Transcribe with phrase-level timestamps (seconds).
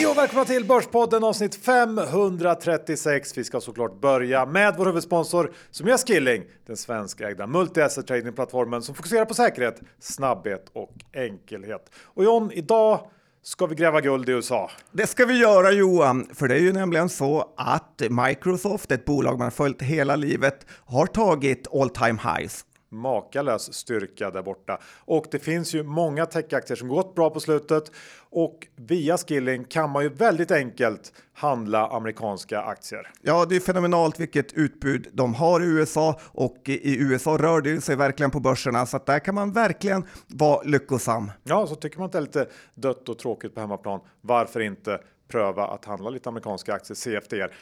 [0.00, 3.38] Hej och välkomna till Börspodden avsnitt 536.
[3.38, 8.94] Vi ska såklart börja med vår huvudsponsor som är Skilling, den svenskägda multi-asset trading-plattformen som
[8.94, 11.90] fokuserar på säkerhet, snabbhet och enkelhet.
[12.02, 13.00] Och John, idag
[13.42, 14.70] ska vi gräva guld i USA.
[14.92, 19.38] Det ska vi göra Johan, för det är ju nämligen så att Microsoft, ett bolag
[19.38, 24.78] man har följt hela livet, har tagit all time highs makalös styrka där borta.
[24.98, 27.92] Och det finns ju många techaktier som gått bra på slutet
[28.30, 33.10] och via Skilling kan man ju väldigt enkelt handla amerikanska aktier.
[33.22, 37.80] Ja, det är fenomenalt vilket utbud de har i USA och i USA rör det
[37.80, 41.30] sig verkligen på börserna så att där kan man verkligen vara lyckosam.
[41.44, 44.00] Ja, så tycker man att det är lite dött och tråkigt på hemmaplan.
[44.20, 47.54] Varför inte pröva att handla lite amerikanska aktier CFDR?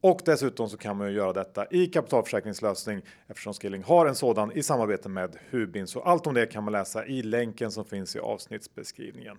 [0.00, 4.52] Och dessutom så kan man ju göra detta i kapitalförsäkringslösning eftersom Skilling har en sådan
[4.52, 5.86] i samarbete med Hubin.
[5.86, 9.36] Så allt om det kan man läsa i länken som finns i avsnittsbeskrivningen.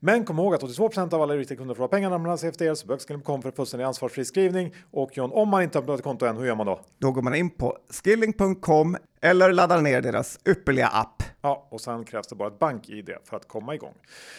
[0.00, 2.86] Men kom ihåg att 82% av alla riktiga kunder får ha pengarna mellan CFDR så
[2.86, 4.74] böckskilling.com för fullständig ansvarsfri skrivning.
[4.90, 6.80] Och John, om man inte har öppnat ett konto än, hur gör man då?
[6.98, 11.22] Då går man in på skilling.com eller laddar ner deras ypperliga app.
[11.40, 13.94] Ja, och sen krävs det bara ett bank-id för att komma igång.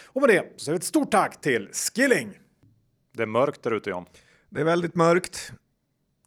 [0.06, 2.40] Och med det så säger vi ett stort tack till Skilling!
[3.14, 4.06] Det är mörkt där ute John.
[4.50, 5.52] Det är väldigt mörkt.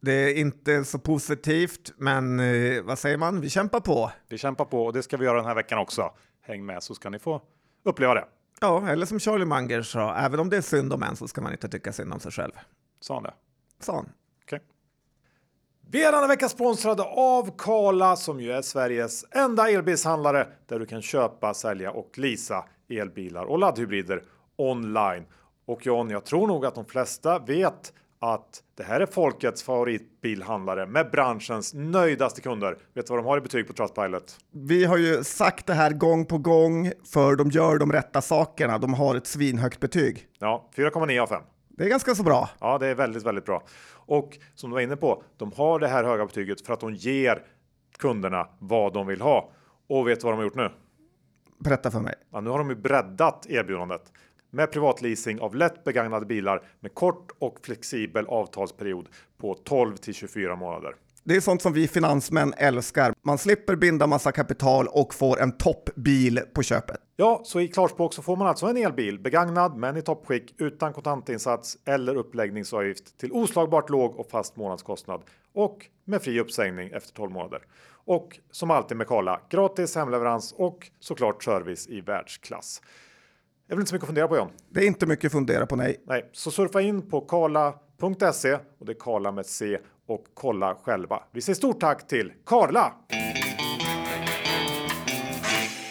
[0.03, 3.41] Det är inte så positivt, men eh, vad säger man?
[3.41, 4.11] Vi kämpar på.
[4.29, 6.13] Vi kämpar på och det ska vi göra den här veckan också.
[6.43, 7.43] Häng med så ska ni få
[7.85, 8.25] uppleva det.
[8.61, 11.41] Ja, eller som Charlie Munger sa, även om det är synd om en så ska
[11.41, 12.53] man inte tycka synd om sig själv.
[13.01, 13.35] Sa han det?
[13.81, 14.05] Sa han.
[14.45, 14.57] Okej.
[14.57, 14.61] Okay.
[15.91, 20.87] Vi är denna vecka sponsrade av Kala som ju är Sveriges enda elbilshandlare där du
[20.87, 24.25] kan köpa, sälja och leasa elbilar och laddhybrider
[24.57, 25.27] online.
[25.65, 30.87] Och John, jag tror nog att de flesta vet att det här är folkets favoritbilhandlare
[30.87, 32.79] med branschens nöjdaste kunder.
[32.95, 34.39] Vet du vad de har i betyg på Trustpilot?
[34.51, 38.79] Vi har ju sagt det här gång på gång för de gör de rätta sakerna.
[38.79, 40.27] De har ett svinhögt betyg.
[40.39, 41.43] Ja, 4,9 av 5.
[41.69, 42.49] Det är ganska så bra.
[42.61, 43.63] Ja, det är väldigt, väldigt bra.
[43.93, 46.95] Och som du var inne på, de har det här höga betyget för att de
[46.95, 47.43] ger
[47.99, 49.51] kunderna vad de vill ha.
[49.89, 50.71] Och vet du vad de har gjort nu?
[51.59, 52.15] Berätta för mig.
[52.33, 54.13] Ja, nu har de ju breddat erbjudandet
[54.51, 60.57] med privatleasing av lätt begagnade bilar med kort och flexibel avtalsperiod på 12 till 24
[60.57, 60.95] månader.
[61.25, 63.15] Det är sånt som vi finansmän älskar.
[63.23, 66.97] Man slipper binda massa kapital och får en toppbil på köpet.
[67.17, 70.93] Ja, så i klarspråk så får man alltså en elbil begagnad men i toppskick utan
[70.93, 75.23] kontantinsats eller uppläggningsavgift till oslagbart låg och fast månadskostnad
[75.55, 77.63] och med fri uppsägning efter 12 månader.
[78.05, 82.83] Och som alltid med Karla, gratis hemleverans och såklart service i världsklass.
[83.71, 84.51] Är väl inte så mycket att fundera på John?
[84.71, 86.03] Det är inte mycket att fundera på nej.
[86.07, 91.23] Nej, så surfa in på karla.se och det är Karla med C och kolla själva.
[91.33, 92.93] Vi säger stort tack till Karla!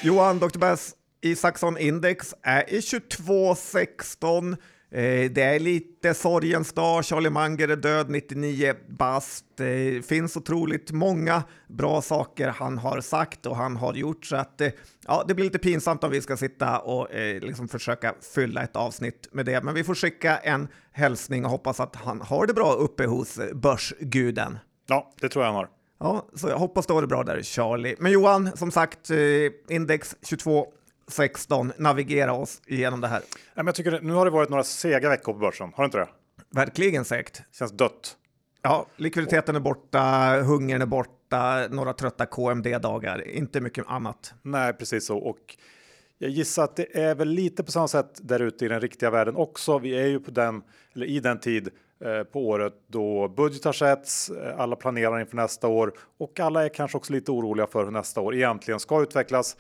[0.03, 0.57] Johan Dr.
[0.57, 4.55] Bass Isaksson Index är i 2216
[4.91, 7.05] Eh, det är lite sorgens dag.
[7.05, 9.45] Charlie Munger är död 99 bast.
[9.57, 14.61] Det finns otroligt många bra saker han har sagt och han har gjort så att
[14.61, 14.69] eh,
[15.07, 18.75] ja, det blir lite pinsamt om vi ska sitta och eh, liksom försöka fylla ett
[18.75, 19.63] avsnitt med det.
[19.63, 23.39] Men vi får skicka en hälsning och hoppas att han har det bra uppe hos
[23.53, 24.57] börsguden.
[24.87, 25.69] Ja, det tror jag han har.
[25.99, 27.95] Ja, så jag hoppas du har det bra där Charlie.
[27.99, 29.09] Men Johan, som sagt,
[29.69, 30.67] index 22
[31.09, 33.21] 16 navigera oss igenom det här.
[33.55, 35.97] Men jag tycker nu har det varit några sega veckor på börsen, har det inte
[35.97, 36.07] det?
[36.51, 37.41] Verkligen segt.
[37.51, 38.15] Känns dött.
[38.61, 44.33] Ja, likviditeten är borta, hungern är borta, några trötta KMD-dagar, inte mycket annat.
[44.41, 45.17] Nej, precis så.
[45.17, 45.57] Och
[46.17, 49.09] jag gissar att det är väl lite på samma sätt där ute i den riktiga
[49.09, 49.79] världen också.
[49.79, 50.61] Vi är ju på den,
[50.95, 51.69] eller i den tid
[52.05, 56.69] eh, på året då budgetar sätts, eh, alla planerar inför nästa år och alla är
[56.69, 59.57] kanske också lite oroliga för hur nästa år egentligen ska utvecklas.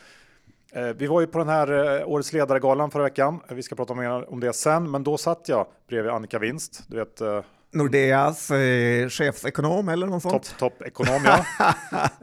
[0.73, 3.39] Eh, vi var ju på den här eh, årets ledargalan förra veckan.
[3.49, 6.83] Vi ska prata mer om det sen, men då satt jag bredvid Annika Winst.
[6.87, 7.41] Du vet, eh,
[7.71, 10.55] Nordeas eh, chefsekonom eller något sånt?
[10.57, 11.45] Topp top ja.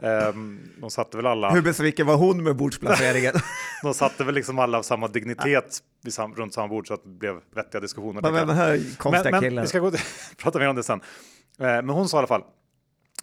[0.29, 1.49] ehm, de satte väl alla...
[1.49, 3.33] Hur besviken var hon med bordsplaceringen?
[3.83, 5.79] de satte väl liksom alla av samma dignitet
[6.09, 8.21] sam runt samma bord så att det blev vettiga diskussioner.
[8.21, 8.79] Men den här
[9.31, 9.53] men.
[9.53, 9.91] Men vi ska gå
[10.37, 11.01] prata mer om det sen.
[11.59, 12.43] Eh, men hon sa i alla fall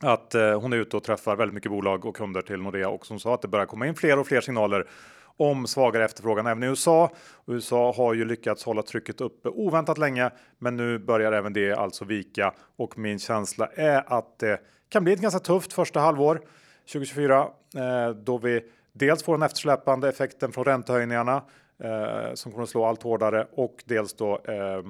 [0.00, 3.06] att eh, hon är ute och träffar väldigt mycket bolag och kunder till Nordea och
[3.06, 4.87] som sa att det börjar komma in fler och fler signaler
[5.37, 7.11] om svagare efterfrågan även i USA.
[7.46, 12.05] USA har ju lyckats hålla trycket uppe oväntat länge, men nu börjar även det alltså
[12.05, 16.40] vika och min känsla är att det kan bli ett ganska tufft första halvår
[16.93, 18.61] 2024 eh, då vi
[18.93, 21.43] dels får den eftersläpande effekten från räntehöjningarna
[21.79, 24.82] eh, som kommer att slå allt hårdare och dels då eh,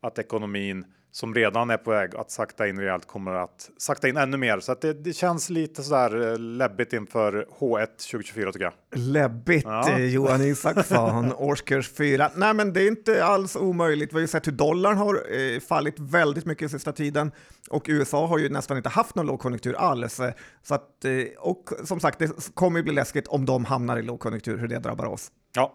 [0.00, 0.84] att ekonomin
[1.16, 4.60] som redan är på väg att sakta in rejält kommer att sakta in ännu mer.
[4.60, 8.72] Så att det, det känns lite sådär eh, läbbigt inför H1 2024 tycker jag.
[8.94, 9.90] Läbbigt Ja.
[9.90, 12.30] eh, Johan Isaksson, årskurs 4.
[12.34, 14.12] Nej men det är inte alls omöjligt.
[14.12, 17.32] Vi har ju sett hur dollarn har eh, fallit väldigt mycket sista tiden
[17.70, 20.20] och USA har ju nästan inte haft någon lågkonjunktur alls.
[20.62, 24.02] Så att, eh, och som sagt, det kommer ju bli läskigt om de hamnar i
[24.02, 25.30] lågkonjunktur, hur det drabbar oss.
[25.54, 25.72] Ja,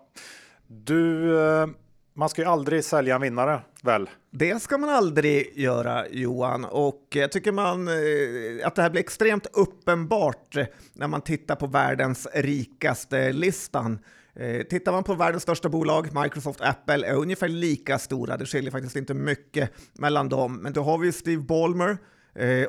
[0.67, 1.67] du, eh,
[2.13, 4.09] man ska ju aldrig sälja en vinnare väl?
[4.31, 9.01] Det ska man aldrig göra Johan och jag tycker man eh, att det här blir
[9.01, 13.99] extremt uppenbart eh, när man tittar på världens rikaste listan.
[14.35, 18.37] Eh, tittar man på världens största bolag, Microsoft Apple, är ungefär lika stora.
[18.37, 20.57] Det skiljer faktiskt inte mycket mellan dem.
[20.57, 21.97] Men då har vi Steve Ballmer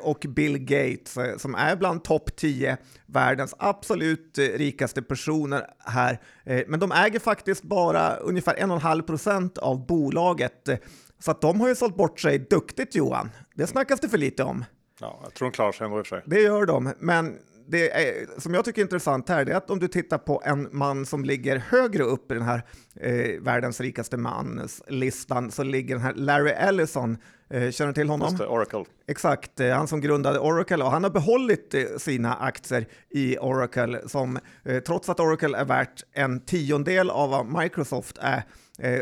[0.01, 6.19] och Bill Gates eh, som är bland topp 10 världens absolut eh, rikaste personer här.
[6.43, 10.67] Eh, Men de äger faktiskt bara ungefär 1,5 procent av bolaget.
[10.67, 10.77] Eh,
[11.19, 13.29] Så att de har ju sålt bort sig duktigt Johan.
[13.55, 14.65] Det snackas det för lite om.
[14.99, 16.23] Ja, jag tror de klarar sig ändå i och för sig.
[16.25, 17.37] Det gör de, men
[17.67, 20.69] det är, som jag tycker är intressant här är att om du tittar på en
[20.71, 22.61] man som ligger högre upp i den här
[22.95, 27.17] eh, världens rikaste mans listan så ligger den här Larry Ellison.
[27.49, 28.27] Eh, känner du till honom?
[28.27, 28.85] Just det, Oracle.
[29.07, 34.01] Exakt, eh, han som grundade Oracle och han har behållit eh, sina aktier i Oracle
[34.07, 34.39] som
[34.85, 38.43] trots att Oracle är värt en tiondel av vad Microsoft är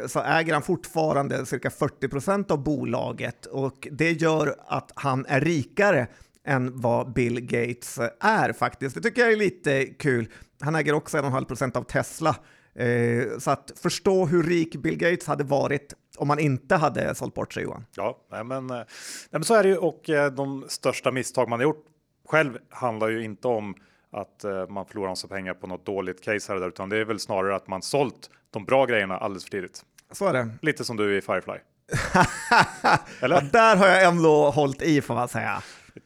[0.08, 5.42] så äger han fortfarande cirka 40 procent av bolaget och det gör att han är
[5.42, 6.08] rikare
[6.48, 8.96] än vad Bill Gates är faktiskt.
[8.96, 10.28] Det tycker jag är lite kul.
[10.62, 12.36] Han äger också 1,5 procent av Tesla.
[12.76, 17.34] Eh, Så att förstå hur rik Bill Gates hade varit om han inte hade sålt
[17.34, 17.86] bort sig Johan.
[17.96, 18.86] Ja, nej, men, eh, nej,
[19.32, 21.86] men så är det ju och eh, de största misstag man har gjort
[22.28, 23.76] själv handlar ju inte om
[24.12, 27.06] att man förlorar massa pengar på något dåligt case här och där, utan det är
[27.06, 29.86] väl snarare att man sålt de bra grejerna alldeles för tidigt.
[30.12, 30.50] Så är det.
[30.62, 31.54] Lite som du i Firefly.
[33.22, 35.64] ja, där har jag ändå hållit i får man säga.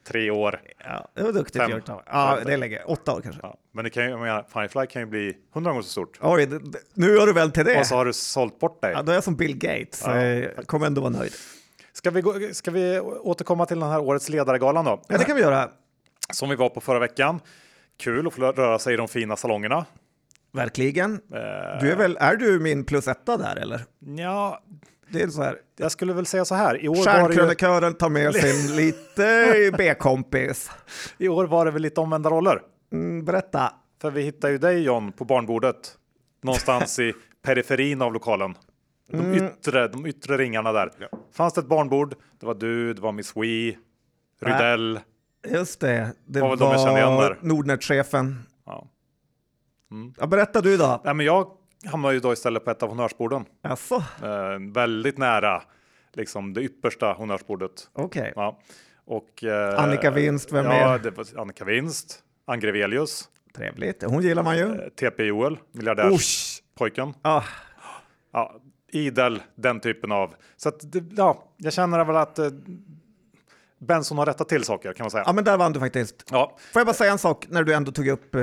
[0.07, 0.61] Tre år.
[0.85, 1.71] Ja, det var duktigt Fem.
[1.71, 1.89] gjort.
[1.89, 2.45] av- Ja, Fem.
[2.47, 2.81] det är länge.
[2.85, 3.39] Åtta år kanske.
[3.43, 6.17] Ja, men det kan ju, jag menar, Firefly kan ju bli hundra gånger så stort.
[6.21, 7.79] Oj, det, det, nu är du väl till det?
[7.79, 8.91] Och så har du sålt bort dig.
[8.91, 10.03] Ja, då är jag som Bill Gates.
[10.05, 11.31] Ja, Ja, kommer ändå vara nöjd.
[11.93, 15.01] Ska vi, gå, ska vi återkomma till den här årets ledargalan då?
[15.07, 15.69] Ja, det kan vi göra.
[16.33, 17.39] Som vi var på förra veckan.
[17.97, 19.85] Kul att få röra sig i de fina salongerna.
[20.53, 21.13] Verkligen.
[21.13, 21.39] Eh,
[21.81, 23.81] Du är väl, är du min plus etta där eller?
[24.17, 24.63] Ja,
[25.15, 25.57] Det är så här.
[25.77, 26.81] jag skulle väl säga så här.
[26.83, 30.71] I år, var det, ju, Stjärnkrönikören tar med sin lite B-kompis.
[31.17, 32.61] I år var det väl lite omvända roller.
[32.93, 33.73] Mm, berätta.
[34.01, 35.97] För vi hittade ju dig John på barnbordet.
[36.43, 37.13] Någonstans i
[37.45, 38.55] periferin av lokalen.
[39.11, 39.45] De, Mm.
[39.45, 40.91] yttre, de yttre ringarna där.
[41.33, 42.15] Fanns det ett barnbord.
[42.39, 43.77] Det var du, det var Miss Wee,
[44.41, 44.99] Rydell.
[45.47, 47.37] Just det, det Var var.
[47.41, 48.39] Nordnet-chefen.
[48.65, 48.87] Ja.
[50.19, 51.01] Ja, berätta du då.
[51.05, 51.47] Nej, men jag
[51.87, 53.45] hamnade ju då istället på ett av honnörsborden.
[53.63, 55.61] Alltså, Eh, väldigt nära
[56.13, 57.89] liksom det yppersta honnörsbordet.
[57.93, 58.33] okej.
[58.35, 58.59] Ja.
[59.05, 60.99] Och, eh, Annika Winst, vem ja, mer?
[60.99, 64.03] det var Annika Winst, Ann Grevelius, Trevligt.
[64.03, 64.63] Hon gillar man ju.
[64.63, 67.13] eh, TP Joel, miljardärspojken.
[67.21, 67.43] Ah,
[68.33, 68.55] Ja,
[68.91, 70.35] idel, den typen av.
[70.57, 70.81] Så att,
[71.17, 72.49] ja, jag känner väl att eh,
[73.79, 75.23] Benson har rättat till saker kan man säga.
[75.27, 76.25] ja, men där vann du faktiskt.
[76.31, 78.41] Ja, Får jag bara säga en sak när du ändå tog upp eh,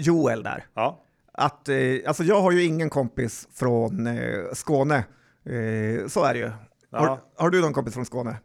[0.00, 0.64] Joel där?
[0.74, 1.00] ja,
[1.38, 1.76] Att, eh,
[2.06, 4.96] alltså jag har ju ingen kompis från eh, Skåne.
[4.96, 6.50] Eh, så är det ju.
[6.92, 8.36] Har, har du någon kompis från Skåne?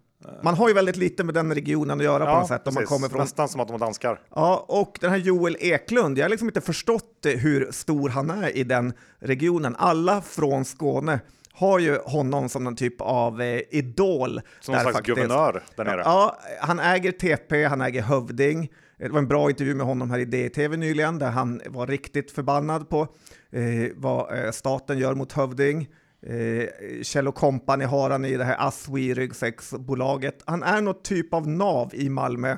[0.44, 2.68] Man har ju väldigt lite med den regionen att göra på ja något sätt.
[2.68, 3.20] Om man kommer från...
[3.20, 4.20] Nästan som att de var danskar.
[4.36, 8.30] Ja, och den här Joel Eklund, jag har liksom inte förstått eh, hur stor han
[8.30, 9.76] är i den regionen.
[9.80, 11.20] Alla från Skåne
[11.54, 14.42] har ju honom som någon typ av eh, idol.
[14.60, 16.02] Som någon slags guvernör där nere.
[16.06, 18.70] Ja, han äger TP, han äger Hövding.
[18.98, 21.88] Eh, det var en bra intervju med honom här i DTV nyligen där han var
[21.88, 23.08] riktigt förbannad på
[23.52, 25.88] eh, vad eh, staten gör mot Hövding.
[26.26, 26.68] Eh,
[27.02, 30.44] Kjell Company har han i det här Aswi ryggsäcksbolaget.
[30.46, 32.58] Han är något typ av nav i Malmö.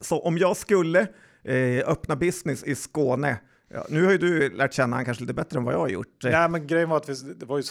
[0.00, 1.00] Så om jag skulle
[1.44, 5.34] eh, öppna business i Skåne, ja, nu har ju du lärt känna han kanske lite
[5.34, 6.20] bättre än vad jag har gjort.
[6.22, 7.62] Nej, men grejen var att vi, det var ju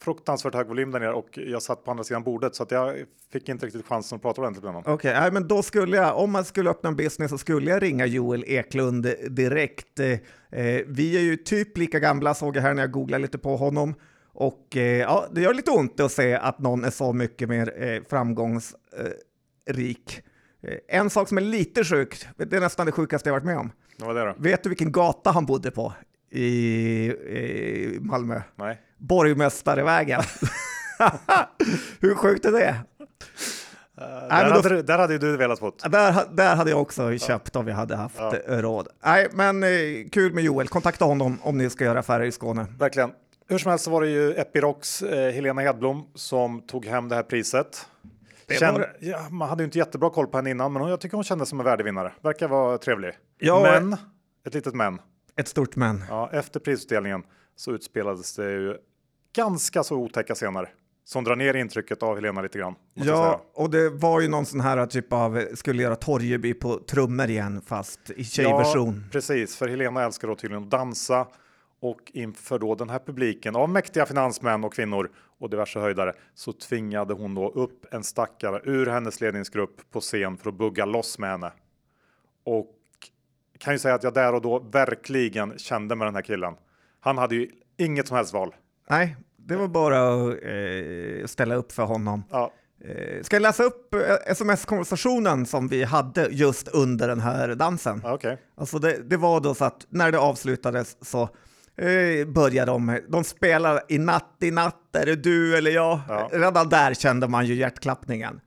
[0.00, 3.04] fruktansvärt hög volym där nere och jag satt på andra sidan bordet så att jag
[3.32, 4.94] fick inte riktigt chansen att prata ordentligt med honom.
[4.94, 7.82] Okej, nej, men då skulle jag, om man skulle öppna en business så skulle jag
[7.82, 10.00] ringa Joel Eklund direkt.
[10.00, 10.18] Eh,
[10.86, 13.94] vi är ju typ lika gamla såg jag här när jag googlade lite på honom.
[14.32, 17.82] Och eh, ja, det gör lite ont att se att någon är så mycket mer
[17.82, 20.22] eh, framgångsrik.
[20.62, 23.58] Eh, en sak som är lite sjukt, det är nästan det sjukaste jag varit med
[23.58, 23.72] om.
[23.98, 24.34] Vad var det då?
[24.38, 25.92] Vet du vilken gata han bodde på
[26.30, 26.44] i,
[27.10, 28.40] i Malmö?
[28.56, 28.80] Nej.
[28.98, 30.22] Borgmästarevägen.
[32.00, 32.74] Hur sjukt är det?
[34.00, 35.92] Uh, där, då- hade, du- där hade du velat fått.
[35.92, 38.32] Där, där hade jag också köpt om vi hade haft Ja.
[38.48, 38.88] råd.
[39.04, 39.68] Nej, men eh,
[40.12, 40.68] kul med Joel.
[40.68, 42.66] Kontakta honom om ni ska göra affärer i Skåne.
[42.78, 43.10] Verkligen.
[43.48, 47.14] Hur som helst så var det ju Epirocs eh, Helena Hedblom som tog hem det
[47.14, 47.86] här priset.
[48.58, 51.24] Känn, ja, man hade ju inte jättebra koll på henne innan, men jag tycker hon
[51.24, 52.12] kändes som en värdig vinnare.
[52.22, 53.12] Verkar vara trevlig.
[53.38, 53.96] Ja, men,
[54.46, 54.98] ett litet men.
[55.38, 56.04] Ett stort men.
[56.08, 57.22] Ja, efter prisutdelningen
[57.56, 58.76] så utspelades det ju
[59.36, 60.68] ganska så otäcka scener
[61.04, 62.74] som drar ner intrycket av Helena lite grann.
[62.94, 67.30] Ja, och det var ju någon sån här typ av, skulle göra Torgeby på trummor
[67.30, 69.02] igen, fast i tjejversion.
[69.04, 71.26] Ja, precis, för Helena älskar då tydligen att dansa
[71.80, 76.52] och inför då den här publiken av mäktiga finansmän och kvinnor och diverse höjdare så
[76.52, 81.18] tvingade hon då upp en stackare ur hennes ledningsgrupp på scen för att bugga loss
[81.18, 81.52] med henne.
[82.44, 82.74] Och
[83.58, 86.54] kan ju säga att jag där och då verkligen kände med den här killen.
[87.00, 88.54] Han hade ju inget som helst val.
[88.90, 92.24] Nej, det var bara att eh, ställa upp för honom.
[92.30, 92.52] Ja.
[92.84, 98.04] Eh, ska jag läsa upp eh, sms-konversationen som vi hade just under den här dansen?
[98.04, 98.36] Okay.
[98.56, 101.22] Alltså det, det var då så att när det avslutades så
[101.76, 106.00] eh, började de, de spela i natt i natt, är det du eller jag?
[106.08, 106.28] Ja.
[106.32, 108.40] Redan där kände man ju hjärtklappningen.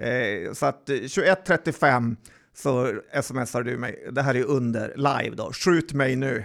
[0.00, 2.16] Eh, så att 21.35
[2.62, 6.44] så smsar du mig, det här är under live då, skjut mig nu.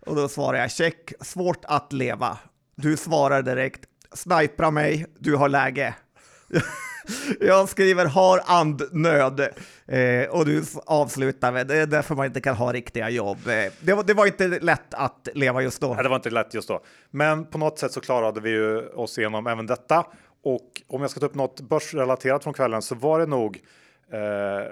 [0.00, 2.38] Och då svarar jag check, svårt att leva.
[2.76, 3.80] Du svarar direkt,
[4.12, 5.94] snipra mig, du har läge.
[7.40, 9.40] Jag skriver har andnöd
[9.86, 13.38] eh, och du avslutar med det är därför man inte kan ha riktiga jobb.
[13.46, 15.94] Eh, det, var, det var inte lätt att leva just då.
[15.94, 16.80] Nej, det var inte lätt just då.
[17.10, 20.06] Men på något sätt så klarade vi ju oss igenom även detta.
[20.42, 23.60] Och om jag ska ta upp något börsrelaterat från kvällen så var det nog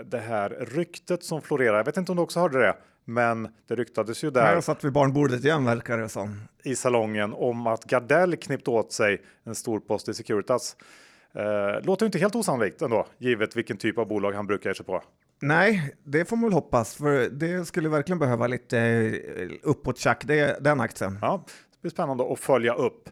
[0.04, 1.76] det här ryktet som florerar.
[1.76, 4.54] Jag vet inte om du också hörde det, men det ryktades ju där.
[4.54, 6.40] Jag satt vid barnbordet igen verkar det som.
[6.62, 10.76] I salongen om att Gardell knippt åt sig en stor post i Securitas.
[11.34, 14.86] Eh, låter inte helt osannolikt ändå, givet vilken typ av bolag han brukar ge sig
[14.86, 15.02] på.
[15.40, 20.64] Nej, det får man väl hoppas, för det skulle verkligen behöva lite eh, uppåt det,
[20.64, 21.18] den aktien.
[21.22, 23.08] Ja, det blir spännande att följa upp.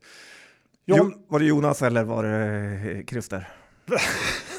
[0.84, 1.14] John...
[1.28, 3.48] var det Jonas eller var det eh, Christer?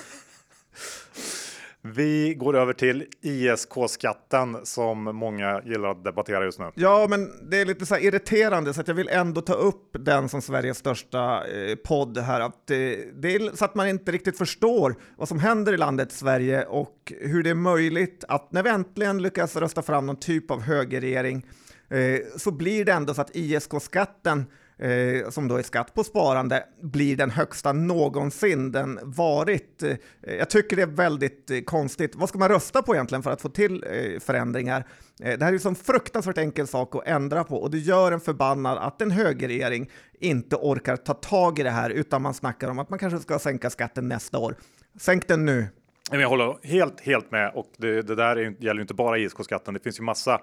[1.94, 6.72] Vi går över till ISK-skatten som många gillar att debattera just nu.
[6.76, 10.30] Ja, men det är lite så irriterande så att jag vill ändå ta upp den
[10.30, 12.42] som Sveriges största eh, podd här.
[12.42, 12.78] Att, eh,
[13.14, 17.14] det är så att man inte riktigt förstår vad som händer i landet Sverige och
[17.22, 21.46] hur det är möjligt att när vi äntligen lyckas rösta fram någon typ av högerregering
[21.90, 24.46] eh, så blir det ändå så att ISK-skatten
[24.78, 29.84] eh, som då är skatt på sparande, blir den högsta någonsin den varit.
[29.84, 32.16] Eh, jag tycker det är väldigt eh, konstigt.
[32.16, 34.86] Vad ska man rösta på egentligen för att få till eh, förändringar?
[35.24, 38.12] Eh, det här är ju en fruktansvärt enkel sak att ändra på och det gör
[38.12, 39.90] en förbannad att en högerregering
[40.20, 43.40] inte orkar ta tag i det här utan man snackar om att man kanske ska
[43.40, 44.56] sänka skatten nästa år.
[45.00, 45.68] Sänk den nu.
[46.12, 49.74] Jag håller helt, helt med och det, det där är, gäller inte bara ISK-skatten.
[49.74, 50.42] Det finns ju massa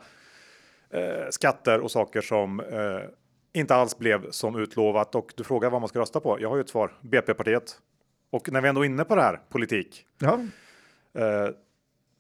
[0.90, 2.66] eh, skatter och saker som eh,
[3.52, 6.40] inte alls blev som utlovat och du frågar vad man ska rösta på.
[6.40, 6.92] Jag har ju ett svar.
[7.00, 7.78] BP-partiet.
[8.30, 10.06] Och när vi ändå är inne på det här politik.
[10.18, 10.38] Ja.
[11.14, 11.49] Eh,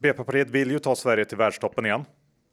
[0.02, 2.04] BP-partiet vill ju ta Sverige till världstoppen igen.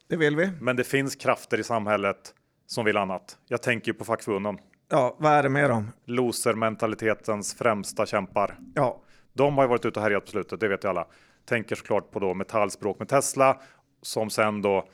[0.08, 0.50] Det vill vi.
[0.60, 2.34] Men det finns krafter i samhället
[2.66, 3.38] som vill annat.
[3.48, 4.58] Jag tänker ju på fackförbunden.
[4.88, 5.92] Ja, vad är det med dem?
[6.04, 8.58] Loser-mentalitetens främsta kämpar.
[8.74, 9.02] Ja.
[9.32, 11.06] De har ju varit ute och härjat på slutet, det vet ju alla.
[11.44, 13.60] Tänker såklart på då metallspråk med Tesla
[14.02, 14.88] som sen då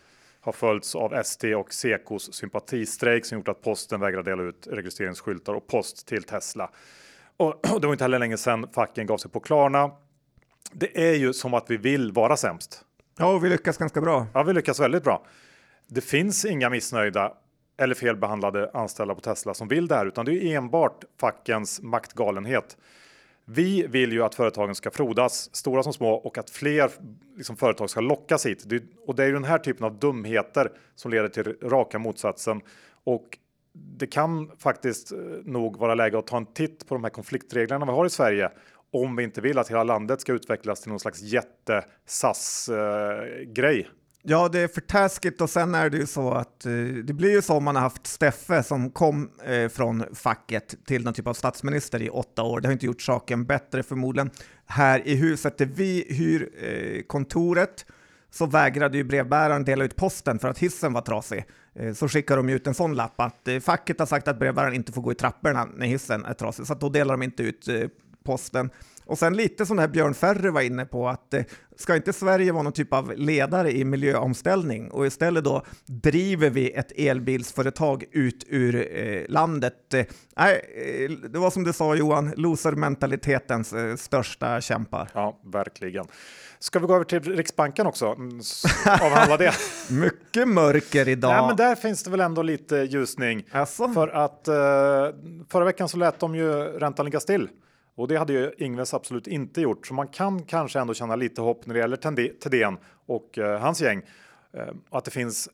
[0.47, 5.55] har följts av ST och Sekos sympatistrejk som gjort att posten vägrar dela ut registreringsskyltar
[5.55, 6.71] och post till Tesla.
[7.37, 9.91] Och det var inte heller länge sedan facken gav sig på Klarna.
[10.73, 12.85] Det är ju som att vi vill vara sämst.
[13.19, 14.27] Ja, och vi lyckas ganska bra.
[14.35, 15.27] Ja, vi lyckas väldigt bra.
[15.87, 17.33] Det finns inga missnöjda
[17.79, 22.77] eller felbehandlade anställda på Tesla som vill det här, utan det är enbart fackens maktgalenhet
[23.49, 26.91] vi vill ju att företagen ska frodas, stora som små, och att fler
[27.37, 28.63] liksom, företag ska lockas hit.
[28.67, 32.61] Det, och det är ju den här typen av dumheter som leder till raka motsatsen.
[33.05, 33.39] Och
[33.73, 37.87] det kan faktiskt eh, nog vara läge att ta en titt på de här konfliktreglerna
[37.87, 38.51] vi har i Sverige
[38.91, 43.43] om vi inte vill att hela landet ska utvecklas till någon slags jätte SAS eh,
[43.47, 43.89] grej.
[44.29, 46.73] Ja, det är för taskigt och sen är det ju så att eh,
[47.05, 51.05] det blir ju så om man har haft Steffe som kom eh, från facket till
[51.05, 52.61] någon typ av statsminister i åtta år.
[52.61, 54.31] Det har inte gjort saken bättre förmodligen.
[54.67, 57.87] Här i huset där vi hyr eh, kontoret
[58.31, 61.45] så vägrade ju brevbäraren dela ut posten för att hissen var trasig.
[61.75, 64.75] Eh, så skickar de ut en sån lapp att eh, facket har sagt att brevbäraren
[64.75, 67.69] inte får gå i trapporna när hissen är trasig, så då delar de inte ut
[67.69, 67.89] eh,
[68.25, 68.71] posten.
[69.07, 71.43] Och sen lite som det här Björn Ferry var inne på, att eh,
[71.77, 76.71] ska inte Sverige vara någon typ av ledare i miljöomställning och istället då driver vi
[76.71, 79.95] ett elbilsföretag ut ur eh, landet.
[79.95, 80.01] Eh,
[80.47, 85.09] eh, det var som du sa Johan, loser-mentalitetens eh, största kämpar.
[85.15, 86.07] Ja, verkligen.
[86.59, 88.07] Ska vi gå över till Riksbanken också?
[88.07, 88.41] Mm,
[89.01, 89.53] avhandla det.
[89.91, 91.33] Mycket mörker idag.
[91.33, 93.45] Nej, men där finns det väl ändå lite ljusning.
[93.51, 93.89] Alltså?
[93.89, 94.55] För att eh,
[95.49, 97.49] förra veckan så lät de ju räntan ligga still
[97.97, 99.87] och det hade ju Ingves absolut inte gjort.
[99.87, 101.97] Så man kan kanske ändå känna lite hopp när det gäller
[102.33, 104.03] Thedéen och eh, hans gäng.
[104.53, 105.49] Eh, att det finns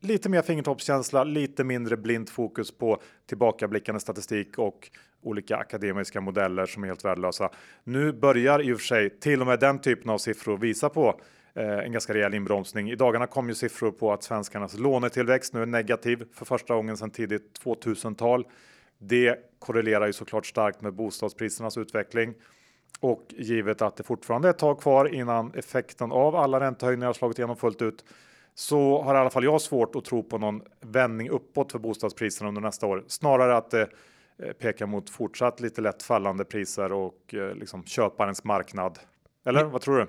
[0.00, 4.90] lite mer fingertoppskänsla, lite mindre blint fokus på tillbakablickande statistik och
[5.22, 7.50] olika akademiska modeller som är helt värdelösa.
[7.84, 11.20] Nu börjar i och för sig till och med den typen av siffror visa på
[11.54, 12.90] eh, en ganska rejäl inbromsning.
[12.90, 16.96] I dagarna kom ju siffror på att svenskarnas lånetillväxt nu är negativ för första gången
[16.96, 18.44] sedan tidigt 2000-tal.
[18.98, 22.34] Det korrelerar ju såklart starkt med bostadsprisernas utveckling.
[23.00, 27.38] Och givet att det fortfarande är ett tag kvar innan effekten av alla räntehöjningar slagit
[27.38, 28.04] igenom fullt ut
[28.54, 32.48] så har i alla fall jag svårt att tro på någon vändning uppåt för bostadspriserna
[32.48, 33.04] under nästa år.
[33.06, 33.88] Snarare att det
[34.38, 38.98] eh, pekar mot fortsatt lite lätt fallande priser och eh, liksom köparens marknad.
[39.44, 40.06] Eller vad tror du?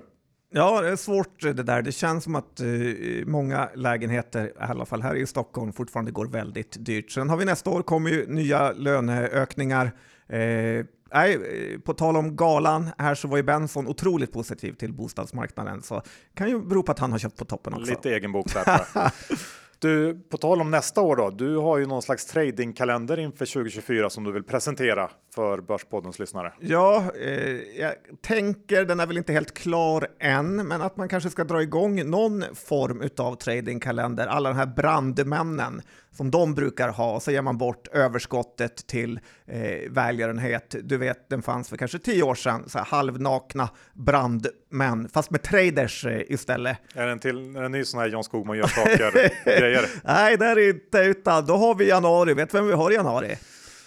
[0.50, 1.82] Ja, det är svårt det där.
[1.82, 6.26] Det känns som att uh, många lägenheter, i alla fall här i Stockholm, fortfarande går
[6.26, 7.10] väldigt dyrt.
[7.10, 9.84] Sen har vi nästa år kommer ju nya löneökningar.
[10.32, 11.38] Uh, Nej,
[11.84, 16.02] på tal om galan här så var ju Benson otroligt positiv till bostadsmarknaden, så
[16.34, 17.90] kan ju bero på att han har köpt på toppen också.
[17.90, 18.80] Lite egen bok där.
[19.80, 21.30] Du, på tal om nästa år då.
[21.30, 26.52] Du har ju någon slags tradingkalender inför 2024 som du vill presentera för Börspoddens lyssnare.
[26.60, 31.30] Ja, eh, jag tänker, den är väl inte helt klar än, men att man kanske
[31.30, 34.26] ska dra igång någon form av tradingkalender.
[34.26, 39.90] Alla de här brandmännen som de brukar ha, så ger man bort överskottet till eh,
[39.90, 40.74] välgörenhet.
[40.82, 45.42] Du vet, den fanns för kanske tio år sedan, så här halvnakna brandmän, fast med
[45.42, 46.78] traders eh, istället.
[46.94, 49.86] Är det en, till, det en ny sån här Jan Skogman gör saker-grejer?
[50.04, 52.34] Nej, det är inte, utan då har vi januari.
[52.34, 53.36] Vet du vem vi har i januari?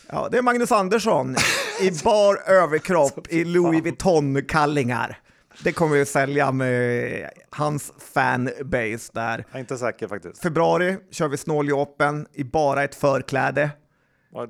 [0.08, 1.36] Ja, det är Magnus Andersson
[1.82, 5.20] i bar överkropp i Louis Vuitton-kallingar.
[5.64, 9.46] Det kommer vi att sälja med hans fanbase där.
[9.50, 10.42] Jag är inte säker faktiskt.
[10.42, 13.70] Februari kör vi Snåljo Open i bara ett förkläde.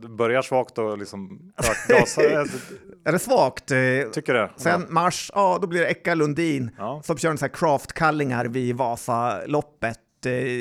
[0.02, 1.54] Det börjar svagt och liksom
[1.88, 2.22] gasa.
[3.06, 3.66] är det svagt?
[4.14, 4.50] Tycker det.
[4.58, 7.02] Sen mars, ja då blir det Eka Lundin ja.
[7.04, 10.00] som kör en sån här craftkallingar vid Vasaloppet.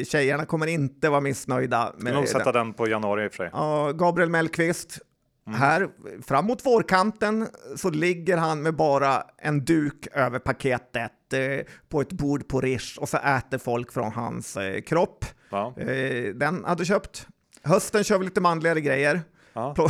[0.06, 1.92] Tjejerna kommer inte vara missnöjda.
[1.98, 2.66] Med nog sätta den.
[2.66, 3.50] den på januari i och för sig.
[3.52, 5.00] Ja, Gabriel Mellqvist
[5.46, 5.60] Mm.
[5.60, 5.88] Här
[6.26, 12.48] framåt vårkanten så ligger han med bara en duk över paketet eh, på ett bord
[12.48, 15.24] på Rish och så äter folk från hans eh, kropp.
[15.50, 15.74] Ja.
[15.78, 17.26] Eh, den hade köpt.
[17.62, 19.20] Hösten kör vi lite manligare grejer.
[19.52, 19.74] Ja.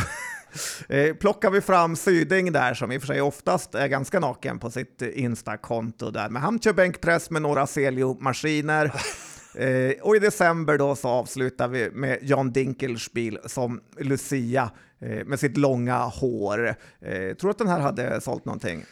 [0.89, 4.59] Eh, plockar vi fram Syding där som i och för sig oftast är ganska naken
[4.59, 6.29] på sitt Insta-konto där.
[6.29, 8.91] Men han kör bänkpress med några Celio-maskiner.
[9.55, 15.39] Eh, och i december då så avslutar vi med John Dinkelspiel som Lucia eh, med
[15.39, 16.75] sitt långa hår.
[16.99, 18.85] Eh, tror att den här hade sålt någonting?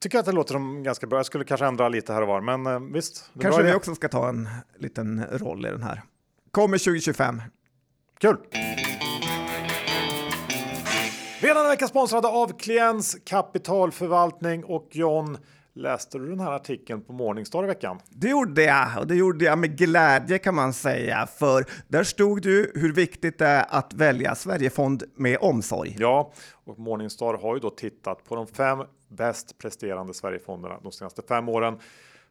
[0.00, 1.18] Tycker att det låter som ganska bra.
[1.18, 3.30] Jag skulle kanske ändra lite här och var, men eh, visst.
[3.40, 4.48] Kanske vi också ska ta en
[4.78, 6.02] liten roll i den här.
[6.50, 7.42] Kommer 2025.
[8.20, 8.36] Kul!
[11.40, 15.38] Redan en vecka sponsrade av Kliens kapitalförvaltning och John
[15.74, 18.00] Läste du den här artikeln på Morningstar i veckan?
[18.08, 22.42] Det gjorde jag och det gjorde jag med glädje kan man säga, för där stod
[22.42, 25.96] det hur viktigt det är att välja Sverigefond med omsorg.
[25.98, 26.32] Ja,
[26.64, 28.78] och Morningstar har ju då tittat på de fem
[29.08, 31.78] bäst presterande Sverigefonderna de senaste fem åren.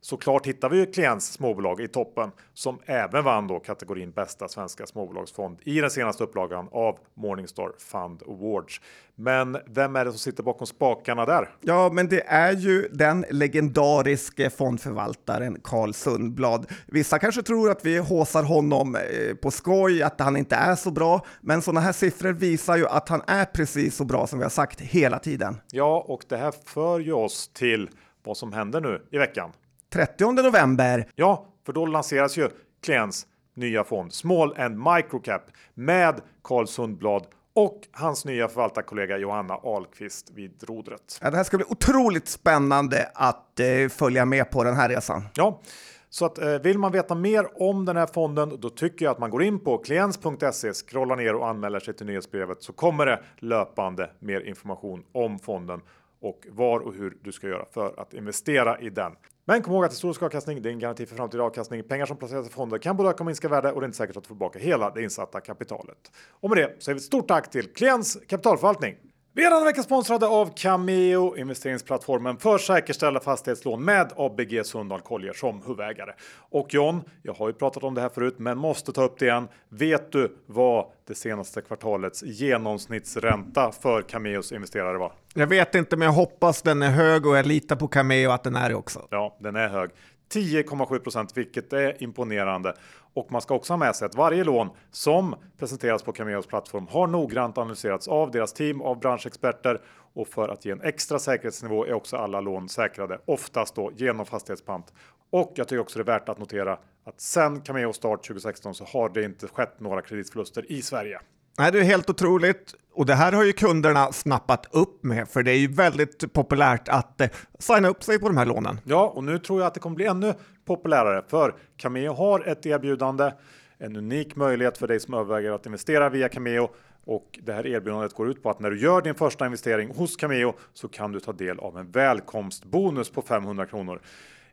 [0.02, 4.86] Såklart hittar vi ju Klients småbolag i toppen som även vann då kategorin bästa svenska
[4.86, 8.82] småbolagsfond i den senaste upplagan av Morningstar Fund Awards.
[9.16, 11.50] Men vem är det som sitter bakom spakarna där?
[11.62, 16.66] Ja, men det är ju den legendariske fondförvaltaren Carl Sundblad.
[16.88, 20.92] Vissa kanske tror att vi håsar honom eh, på skoj, att han inte är så
[20.92, 24.46] bra, men sådana här siffror visar ju att han är precis så bra som vi
[24.46, 25.58] har sagt hela tiden.
[25.72, 27.90] Ja, och det här för ju oss till
[28.24, 29.52] vad som händer nu i veckan.
[29.94, 31.08] 30 november.
[31.16, 32.50] Ja, för då lanseras ju
[32.84, 35.42] Klients nya fond Small and Microcap
[35.74, 41.20] med Carl Sundblad och hans nya förvaltarkollega Johanna Ahlqvist vid rodret.
[41.22, 45.24] Ja, det här ska bli otroligt spännande att eh, följa med på den här resan.
[45.34, 45.62] Ja,
[46.10, 49.20] så att eh, vill man veta mer om den här fonden, då tycker jag att
[49.20, 53.24] man går in på kliens.se, scrollar ner och anmäler sig till nyhetsbrevet så kommer det
[53.38, 55.82] löpande mer information om fonden
[56.22, 59.12] och var och hur du ska göra för att investera i den.
[59.50, 61.84] Men kom ihåg att historisk avkastning det är en garanti för framtida avkastning.
[61.84, 63.98] Pengar som placeras i fonder kan både öka och minska värde och det är inte
[63.98, 66.12] säkert att du får tillbaka hela det insatta kapitalet.
[66.30, 68.96] Och med det säger vi ett stort tack till Klients kapitalförvaltning.
[69.40, 75.34] Vi är denna vecka sponsrade av Cameo, investeringsplattformen för säkerställda fastighetslån med ABG Sundal Collier
[75.34, 76.12] som huvudägare.
[76.50, 79.26] Och John, jag har ju pratat om det här förut, men måste ta upp det
[79.26, 79.48] igen.
[79.70, 85.12] Vet du vad det senaste kvartalets genomsnittsränta för Cameos investerare var?
[85.34, 88.44] Jag vet inte, men jag hoppas den är hög och jag litar på Cameo att
[88.44, 89.08] den är det också.
[89.10, 89.90] Ja, den är hög.
[90.34, 92.74] 10,7 procent, vilket är imponerande.
[93.14, 96.88] Och man ska också ha med sig att varje lån som presenteras på Cameos plattform
[96.88, 99.82] har noggrant analyserats av deras team av branschexperter
[100.14, 104.26] och för att ge en extra säkerhetsnivå är också alla lån säkrade, oftast då genom
[104.26, 104.94] fastighetspant.
[105.30, 108.84] Och jag tycker också det är värt att notera att sen Cameo start 2016 så
[108.84, 111.20] har det inte skett några kreditförluster i Sverige.
[111.60, 112.76] Nej, det är helt otroligt.
[112.94, 116.90] Och det här har ju kunderna snappat upp med, för det är ju väldigt populärt
[116.90, 118.80] att eh, signa upp sig på de här lånen.
[118.84, 120.34] Ja, och nu tror jag att det kommer bli ännu
[120.66, 123.32] populärare, för Cameo har ett erbjudande,
[123.78, 126.70] en unik möjlighet för dig som överväger att investera via Cameo.
[127.06, 130.16] Och det här erbjudandet går ut på att när du gör din första investering hos
[130.16, 134.02] Cameo så kan du ta del av en välkomstbonus på 500 kronor.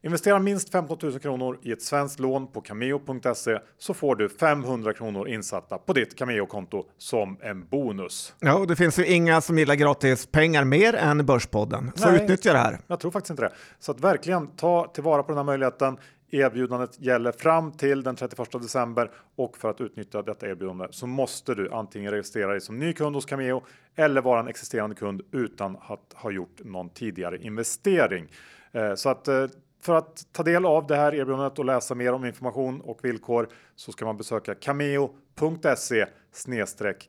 [0.02, 4.92] Investera minst 15 000 kronor i ett svenskt lån på cameo.se så får du 500
[4.92, 8.34] kronor insatta på ditt Cameo-konto som en bonus.
[8.40, 12.22] Ja, och det finns ju inga som gillar gratis pengar mer än Börspodden, så Nej.
[12.24, 12.78] utnyttja det här.
[12.86, 13.52] Jag tror faktiskt inte det.
[13.78, 15.96] Så att verkligen ta tillvara på den här möjligheten.
[16.30, 21.54] Erbjudandet gäller fram till den 31 december och för att utnyttja detta erbjudande så måste
[21.54, 23.62] du antingen registrera dig som ny kund hos Cameo
[23.96, 28.28] eller vara en existerande kund utan att ha gjort någon tidigare investering.
[28.72, 29.44] Eh, Så att eh,
[29.86, 33.48] för att ta del av det här erbjudandet och läsa mer om information och villkor
[33.76, 36.06] så ska man besöka cameo.se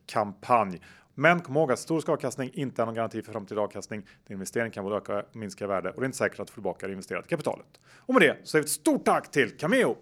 [0.06, 0.82] kampanj.
[1.13, 4.02] Men kom ihåg att historisk avkastning inte är någon garanti för framtida avkastning.
[4.28, 6.50] Din investering kan både öka och minska i värde och det är inte säkert att
[6.50, 7.80] få tillbaka det investerade kapitalet.
[7.96, 9.96] Och med det så säger vi ett stort tack till Cameo!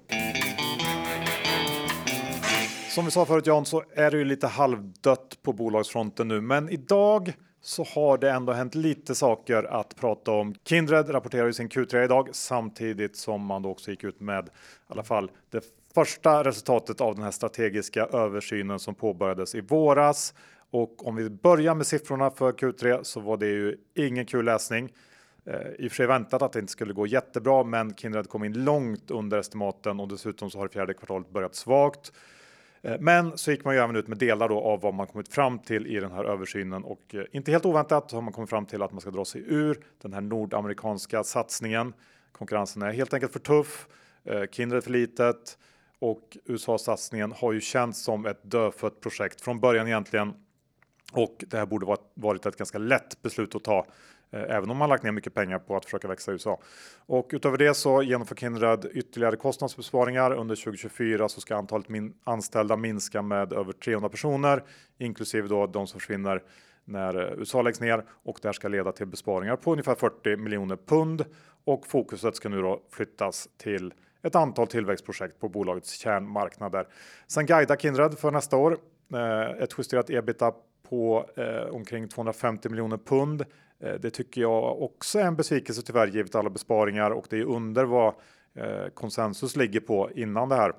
[2.90, 6.70] Som vi sa förut Jan så är det ju lite halvdött på bolagsfronten nu, men
[6.70, 7.34] idag
[7.66, 10.56] så har det ändå hänt lite saker att prata om.
[10.64, 14.50] Kindred rapporterar ju sin Q3 idag samtidigt som man då också gick ut med i
[14.88, 20.34] alla fall det första resultatet av den här strategiska översynen som påbörjades i våras.
[20.72, 24.94] Och om vi börjar med siffrorna för Q3 så var det ju ingen kul läsning.
[25.46, 28.44] Eh, I och för sig väntat att det inte skulle gå jättebra, men Kindred kom
[28.44, 32.12] in långt under estimaten och dessutom så har det fjärde kvartalet börjat svagt.
[32.86, 35.34] Eh, men så gick man ju även ut med delar då av vad man kommit
[35.34, 38.66] fram till i den här översynen och eh, inte helt oväntat har man kommit fram
[38.66, 41.94] till att man ska dra sig ur den här nordamerikanska satsningen.
[42.32, 43.88] Konkurrensen är helt enkelt för tuff,
[44.24, 45.58] eh, Kindred för litet
[46.00, 50.34] och USA-satsningen har ju känts som ett dödfött projekt från början egentligen.
[51.14, 53.86] Och det här borde varit- ett ganska lätt beslut att ta,
[54.32, 56.60] Eh, även om man lagt ner mycket pengar på att försöka växa i USA.
[57.06, 60.32] Och utöver det så genomför Kindred ytterligare kostnadsbesparingar.
[60.32, 64.64] Under 2024 så ska antalet min anställda minska med över 300 personer,
[64.98, 66.44] inklusive då de som försvinner
[66.86, 70.38] när eh, USA läggs ner och det här ska leda till besparingar på ungefär 40
[70.38, 71.26] miljoner pund
[71.66, 76.88] och fokuset ska nu då flyttas till ett antal tillväxtprojekt på bolagets kärnmarknader.
[77.28, 78.78] Sen guidar Kindred för nästa år
[79.14, 80.54] eh, ett justerat ebita
[80.90, 83.46] på eh, omkring 250 miljoner pund.
[83.86, 87.44] Eh, det tycker jag också är en besvikelse tyvärr givet alla besparingar och det är
[87.44, 88.14] under vad
[88.56, 90.74] eh, konsensus ligger på innan det här.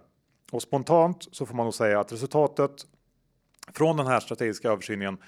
[0.52, 2.72] Och spontant så får man nog säga att resultatet
[3.72, 5.18] från den här strategiska översynen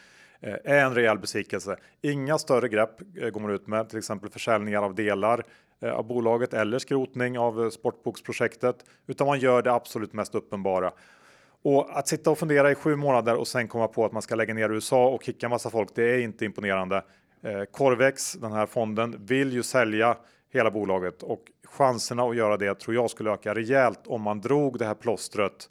[0.41, 1.77] eh, är en rejäl besvikelse.
[2.03, 3.01] Inga större grepp
[3.33, 5.45] går man ut med, till exempel försäljningar av delar
[5.81, 10.93] av bolaget eller skrotning av sportboksprojektet, utan man gör det absolut mest uppenbara.
[11.63, 14.35] Och att sitta och fundera i sju månader och sen komma på att man ska
[14.35, 17.03] lägga ner USA och kicka massa folk, det är inte imponerande.
[17.43, 20.17] Eh, Corvex, den här fonden, vill ju sälja
[20.53, 24.79] hela bolaget och chanserna att göra det tror jag skulle öka rejält om man drog
[24.79, 25.71] det här plåstret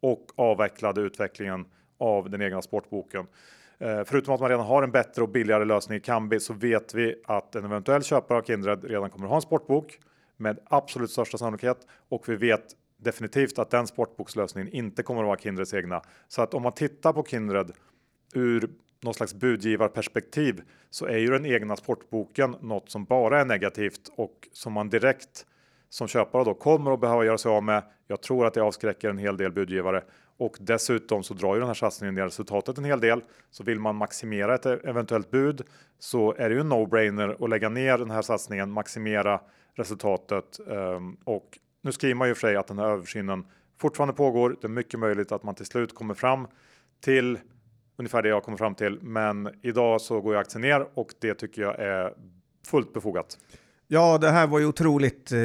[0.00, 1.66] och avvecklade utvecklingen
[1.98, 3.26] av den egna sportboken.
[3.78, 6.94] Eh, förutom att man redan har en bättre och billigare lösning i Kambi så vet
[6.94, 9.98] vi att en eventuell köpare av Kindred redan kommer att ha en sportbok
[10.36, 12.64] med absolut största sannolikhet och vi vet
[12.96, 16.02] definitivt att den sportbokslösningen inte kommer att vara Kindreds egna.
[16.28, 17.72] Så att om man tittar på Kindred
[18.34, 18.70] ur
[19.02, 24.48] någon slags budgivarperspektiv så är ju den egna sportboken något som bara är negativt och
[24.52, 25.46] som man direkt
[25.88, 27.82] som köpare då kommer att behöva göra sig av med.
[28.06, 30.02] Jag tror att det avskräcker en hel del budgivare
[30.36, 33.22] och dessutom så drar ju den här satsningen ner resultatet en hel del.
[33.50, 35.62] Så vill man maximera ett eventuellt bud
[35.98, 39.40] så är det ju en no-brainer att lägga ner den här satsningen, maximera
[39.74, 43.46] resultatet ehm, och nu skriver man ju för sig att den här översynen
[43.80, 44.56] fortfarande pågår.
[44.60, 46.46] Det är mycket möjligt att man till slut kommer fram
[47.00, 47.38] till
[47.96, 48.98] ungefär det jag kommer fram till.
[49.02, 52.14] Men idag så går ju aktien ner och det tycker jag är
[52.66, 53.38] fullt befogat.
[53.88, 55.38] Ja, det här var ju otroligt eh,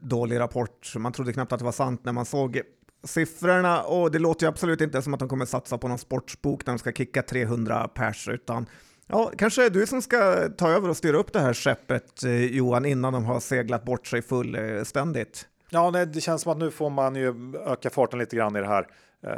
[0.00, 0.92] dålig rapport.
[0.96, 2.60] Man trodde knappt att det var sant när man såg
[3.04, 6.66] siffrorna och det låter ju absolut inte som att de kommer satsa på någon sportsbok
[6.66, 8.66] när de ska kicka 300 pers, utan
[9.06, 12.44] ja, kanske är du som ska ta över och styra upp det här skeppet, eh,
[12.44, 15.48] Johan, innan de har seglat bort sig fullständigt.
[15.70, 18.60] Ja, nej, det känns som att nu får man ju öka farten lite grann i
[18.60, 18.86] det här.
[19.26, 19.32] Eh,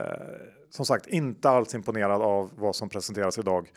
[0.70, 3.68] som sagt, inte alls imponerad av vad som presenteras idag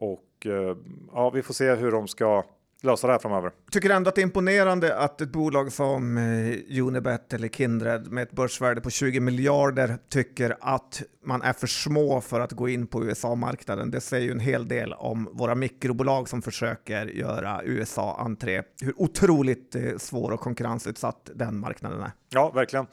[0.00, 0.76] och eh,
[1.12, 2.44] ja, vi får se hur de ska
[2.82, 3.50] lösa det här framöver.
[3.70, 8.22] Tycker ändå att det är imponerande att ett bolag som eh, Unibet eller Kindred med
[8.22, 12.86] ett börsvärde på 20 miljarder tycker att man är för små för att gå in
[12.86, 13.90] på USA-marknaden.
[13.90, 18.62] Det säger ju en hel del om våra mikrobolag som försöker göra USA-entré.
[18.80, 22.10] Hur otroligt eh, svår och konkurrensutsatt den marknaden är.
[22.28, 22.86] Ja, verkligen.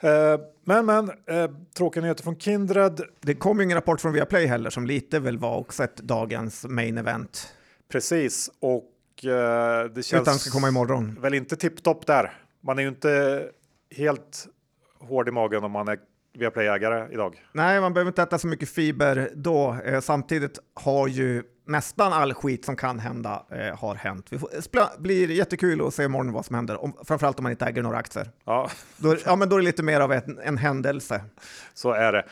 [0.00, 3.00] Eh, men, men, eh, tråkiga nyheter från Kindred.
[3.20, 6.64] Det kom ju ingen rapport från Viaplay heller som lite väl var också ett dagens
[6.68, 7.54] main event.
[7.92, 11.18] Precis, och eh, det känns Utan ska komma imorgon.
[11.20, 12.42] väl inte tipptopp där.
[12.60, 13.44] Man är ju inte
[13.96, 14.46] helt
[14.98, 15.98] hård i magen om man är
[16.38, 17.44] Viaplay-ägare idag.
[17.52, 19.76] Nej, man behöver inte äta så mycket fiber då.
[20.02, 24.30] Samtidigt har ju nästan all skit som kan hända eh, har hänt.
[24.30, 27.82] Det blir jättekul att se imorgon vad som händer, om, framförallt om man inte äger
[27.82, 28.30] några aktier.
[28.44, 31.24] Ja, Då, ja, men då är det lite mer av en, en händelse.
[31.74, 32.24] så är det.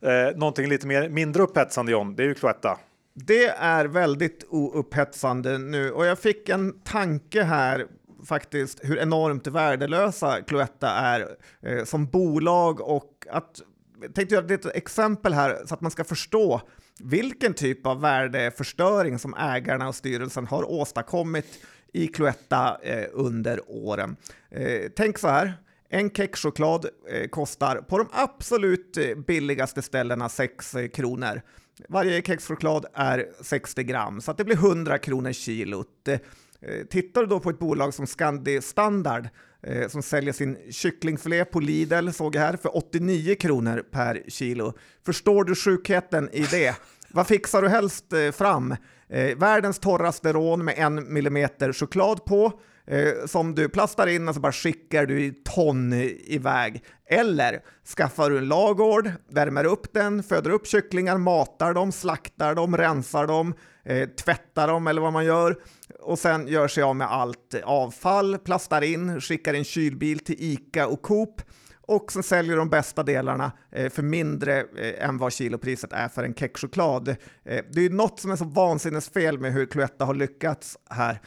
[0.00, 2.78] Eh, någonting lite mer, mindre upphetsande John, det är ju Cloetta.
[3.14, 7.86] Det är väldigt oupphetsande nu och jag fick en tanke här
[8.26, 13.60] faktiskt hur enormt värdelösa Cloetta är eh, som bolag och att
[14.02, 16.60] jag tänkte göra ett exempel här så att man ska förstå
[17.02, 21.46] vilken typ av värdeförstöring som ägarna och styrelsen har åstadkommit
[21.92, 24.16] i Cloetta eh, under åren.
[24.50, 25.54] Eh, tänk så här.
[25.88, 31.42] En kexchoklad eh, kostar på de absolut eh, billigaste ställena 6 eh, kronor.
[31.88, 36.08] Varje kexchoklad är 60 gram, så att det blir 100 kronor kilot.
[36.08, 36.18] Eh,
[36.90, 39.28] Tittar du då på ett bolag som Scandi Standard
[39.62, 44.72] eh, som säljer sin kycklingfilé på Lidl, såg jag här, för 89 kronor per kilo.
[45.06, 46.74] Förstår du sjukheten i det?
[47.12, 48.76] Vad fixar du helst eh, fram?
[49.08, 52.52] Eh, världens torraste rån med en millimeter choklad på
[52.86, 55.92] eh, som du plastar in och så bara skickar du i ton
[56.24, 56.84] iväg.
[57.06, 57.60] Eller
[57.96, 63.26] skaffar du en lagård, värmer upp den, föder upp kycklingar, matar dem, slaktar dem, rensar
[63.26, 65.56] dem, eh, tvättar dem eller vad man gör
[66.00, 70.86] och sen gör sig av med allt avfall, plastar in, skickar en kylbil till ICA
[70.86, 71.42] och Coop
[71.90, 76.24] och sen säljer de bästa delarna eh, för mindre eh, än vad kilopriset är för
[76.24, 77.08] en kexchoklad.
[77.08, 81.20] Eh, det är något som är så vansinnesfel med hur Cloetta har lyckats här.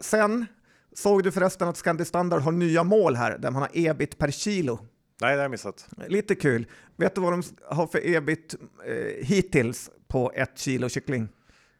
[0.00, 0.46] Sen
[0.94, 4.30] såg du förresten att Scandi Standard har nya mål här där man har ebit per
[4.30, 4.78] kilo.
[5.20, 5.88] Nej, det har jag missat.
[6.08, 6.66] Lite kul.
[6.96, 8.54] Vet du vad de har för ebit
[8.86, 11.28] eh, hittills på ett kilo kyckling?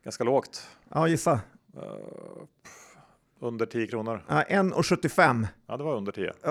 [0.05, 0.69] Ganska lågt.
[0.89, 1.33] Ja, gissa.
[1.77, 2.45] Uh,
[3.41, 4.25] under 10 kronor.
[4.29, 5.47] Ja, 1,75.
[5.67, 6.33] Ja, det var under 10.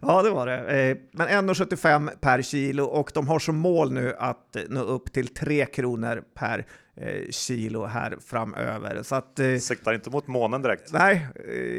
[0.00, 0.58] ja, det var det.
[0.58, 5.28] Eh, men 1,75 per kilo och de har som mål nu att nå upp till
[5.28, 6.66] 3 kronor per
[7.30, 9.02] kilo här framöver.
[9.02, 10.92] Så att, eh, Siktar inte mot månen direkt.
[10.92, 11.26] Nej,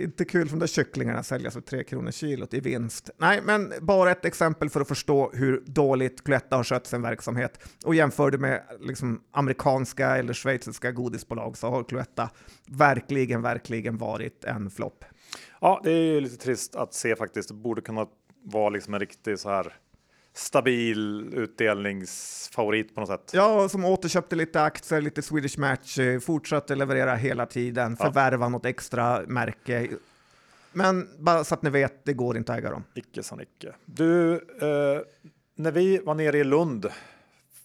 [0.04, 3.10] inte kul för de kycklingarna säljas för 3 kronor kilot i vinst.
[3.18, 7.60] Nej, men bara ett exempel för att förstå hur dåligt Cloetta har skött sin verksamhet.
[7.86, 12.30] Och jämför det med liksom, amerikanska eller schweiziska godisbolag så har Cloetta
[12.68, 15.06] verkligen, verkligen varit en flopp.
[15.62, 17.48] Ja, det är ju lite trist att se faktiskt.
[17.50, 18.08] Det borde kunna
[18.44, 19.74] vara liksom en riktig så här
[20.40, 23.32] stabil utdelningsfavorit på något sätt.
[23.34, 28.50] Ja, som återköpte lite aktier, lite Swedish Match, fortsatte leverera hela tiden, förvärva ja.
[28.50, 29.90] något extra märke.
[30.72, 32.84] Men bara så att ni vet, det går inte att äga dem.
[32.94, 33.74] Icke sa icke.
[33.86, 35.02] Du, eh,
[35.56, 36.88] när vi var nere i Lund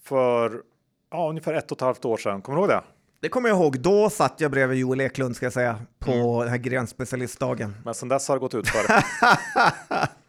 [0.02, 0.62] för
[1.10, 2.82] ja, ungefär ett och ett halvt år sedan, kommer du ihåg det?
[3.20, 3.80] Det kommer jag ihåg.
[3.80, 6.38] Då satt jag bredvid Joel Eklund ska jag säga på mm.
[6.38, 7.76] den här grenspecialistdagen.
[7.84, 8.84] Men sen dess har det gått ut för.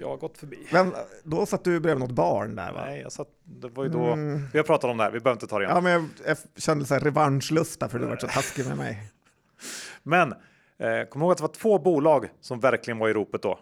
[0.00, 0.66] jag har gått förbi.
[0.72, 2.84] Men då satt du bredvid något barn där va?
[2.84, 4.04] Nej, jag satt, det var ju då.
[4.04, 4.42] Mm.
[4.52, 5.76] Vi har pratat om det här, vi behöver inte ta det igen.
[5.76, 9.10] Ja, men jag, jag kände så här revanschlusta för du var så taskig med mig.
[10.02, 10.32] Men
[10.78, 13.58] eh, kom ihåg att det var två bolag som verkligen var i ropet då.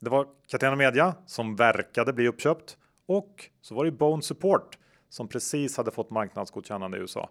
[0.00, 4.78] Det var Catena Media som verkade bli uppköpt och så var det Bone Support
[5.08, 7.30] som precis hade fått marknadsgodkännande i USA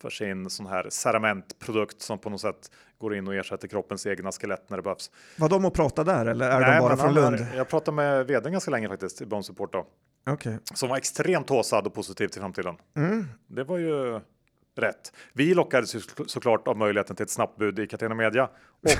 [0.00, 4.32] för sin sån här ceramentprodukt som på något sätt går in och ersätter kroppens egna
[4.32, 5.10] skelett när det behövs.
[5.36, 7.46] Var de och pratade där eller är Nej, de bara från Lund?
[7.56, 9.86] jag pratade med vdn ganska länge faktiskt i Bone Support då.
[10.32, 10.56] Okay.
[10.74, 12.76] Som var extremt håsad och positiv till framtiden.
[12.96, 13.26] Mm.
[13.46, 14.20] Det var ju
[14.76, 15.12] rätt.
[15.32, 18.48] Vi lockades ju såklart av möjligheten till ett snabbt bud i Catena Media
[18.82, 18.90] och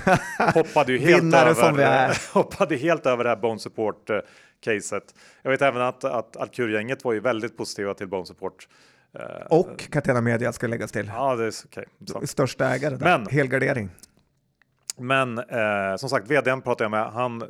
[0.54, 4.18] hoppade ju helt över, hoppade helt över det här Bone Support eh,
[4.60, 5.14] caset.
[5.42, 8.68] Jag vet även att, att Alkur-gänget var ju väldigt positiva till Bone Support.
[9.14, 11.06] Eh, och Catena Media ska läggas till.
[11.06, 11.52] Ja, det är.
[11.66, 12.26] Okay.
[12.26, 13.18] Största ägare, där.
[13.18, 13.90] Men, helgardering.
[14.98, 17.12] Men eh, som sagt, vdn pratade jag med.
[17.12, 17.42] Han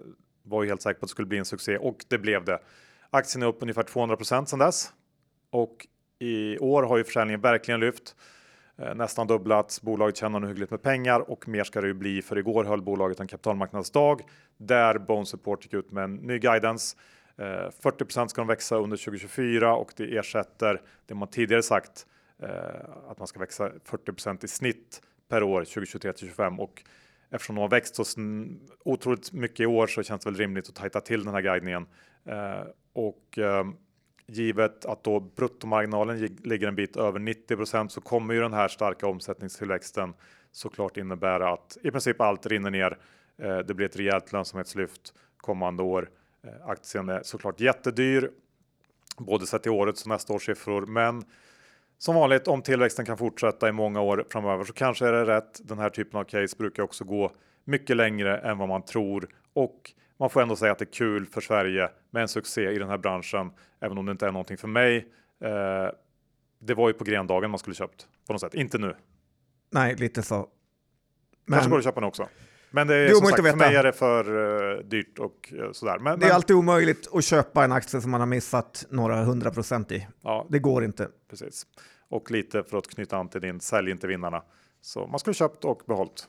[0.42, 2.58] var ju helt säker på att det skulle bli en succé och det blev det.
[3.10, 4.92] Aktien är upp ungefär 200 procent sedan dess
[5.50, 5.86] och
[6.18, 8.16] i år har ju försäljningen verkligen lyft.
[8.78, 9.82] Eh, nästan dubblats.
[9.82, 12.82] Bolaget tjänar nu hyggligt med pengar och mer ska det ju bli för igår höll
[12.82, 14.20] bolaget en kapitalmarknadsdag
[14.56, 16.96] där Bone Support gick ut med en ny guidance.
[17.38, 22.06] 40 eh, ska de växa under 2024 och det ersätter det man tidigare sagt
[22.42, 22.48] eh,
[23.08, 26.82] att man ska växa 40% i snitt per år 2023 till 25 och
[27.30, 28.04] eftersom de har växt så
[28.84, 31.86] otroligt mycket i år så känns det väl rimligt att tajta till den här guidningen.
[32.24, 33.64] Eh, och eh,
[34.26, 39.06] givet att då bruttomarginalen ligger en bit över 90% så kommer ju den här starka
[39.06, 40.14] omsättningstillväxten
[40.52, 42.98] såklart innebära att i princip allt rinner ner.
[43.38, 46.10] Eh, det blir ett rejält lönsamhetslyft kommande år.
[46.48, 48.30] Eh, aktien är såklart jättedyr,
[49.18, 51.24] både sett till årets och nästa års siffror, men
[51.98, 55.60] som vanligt, om tillväxten kan fortsätta i många år framöver så kanske är det rätt.
[55.68, 57.32] Den här typen av case brukar också gå
[57.64, 61.26] mycket längre än vad man tror och man får ändå säga att det är kul
[61.26, 64.56] för Sverige med en succé i den här branschen, även om det inte är någonting
[64.56, 64.96] för mig.
[65.40, 65.88] Eh,
[66.58, 68.94] det var ju på grendagen man skulle köpt på något sätt, inte nu.
[69.70, 70.48] Nej, lite så.
[71.44, 71.56] Men...
[71.56, 72.28] Kanske går att köpa den också.
[72.70, 75.98] Men det är, som sagt, för mig är det för uh, dyrt och uh, sådär.
[75.98, 76.36] Men, det är men...
[76.36, 80.06] alltid omöjligt att köpa en aktie som man har missat några hundra procent i.
[80.22, 81.08] Ja, det går inte.
[81.30, 81.66] Precis.
[82.10, 84.42] Och lite för att knyta an till din sälj inte vinnarna.
[84.80, 86.28] Så man skulle köpt och behållt.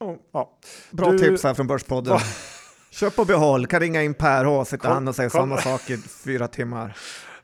[0.00, 0.16] Oh.
[0.32, 0.58] Ja.
[0.90, 1.18] Bra du...
[1.18, 2.18] tips här från Börspodden.
[2.90, 5.96] Köp och behåll, kan ringa in Per H, sitta han och säga samma sak i
[5.96, 6.96] fyra timmar.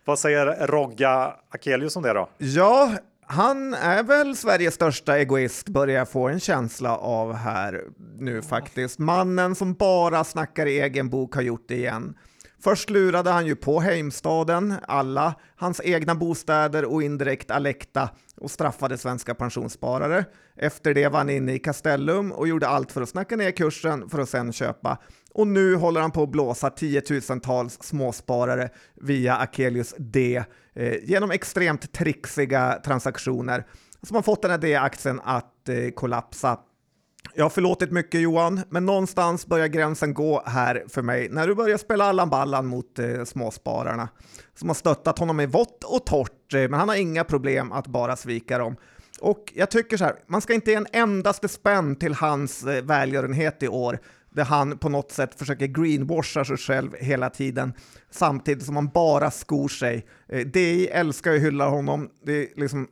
[0.05, 2.29] Vad säger Rogga Akelius om det då?
[2.39, 2.93] Ja,
[3.31, 7.85] han är väl Sveriges största egoist, börjar jag få en känsla av här
[8.19, 8.99] nu faktiskt.
[8.99, 12.15] Mannen som bara snackar i egen bok har gjort det igen.
[12.63, 18.99] Först lurade han ju på Heimstaden, alla, hans egna bostäder och indirekt Alekta och straffade
[18.99, 20.25] svenska pensionssparare.
[20.57, 24.09] Efter det var han inne i Castellum och gjorde allt för att snacka ner kursen
[24.09, 24.99] för att sen köpa.
[25.35, 30.45] Och nu håller han på att blåsa tiotusentals småsparare via Akelius D
[30.75, 33.67] eh, genom extremt trixiga transaktioner
[34.03, 36.59] som har fått den här D-aktien att eh, kollapsa.
[37.35, 41.55] Jag har förlåtit mycket Johan, men någonstans börjar gränsen gå här för mig när du
[41.55, 44.09] börjar spela Allan Ballan mot eh, småspararna
[44.55, 47.87] som har stöttat honom i vått och torrt, eh, men han har inga problem att
[47.87, 48.77] bara svika dem.
[49.21, 52.85] Och jag tycker så här, man ska inte ge en endaste spänn till hans eh,
[52.85, 53.99] välgörenhet i år,
[54.31, 57.73] där han på något sätt försöker greenwasha sig själv hela tiden,
[58.11, 60.07] samtidigt som han bara skor sig.
[60.29, 62.11] Eh, DI älskar och hyllar honom.
[62.25, 62.89] Det är liksom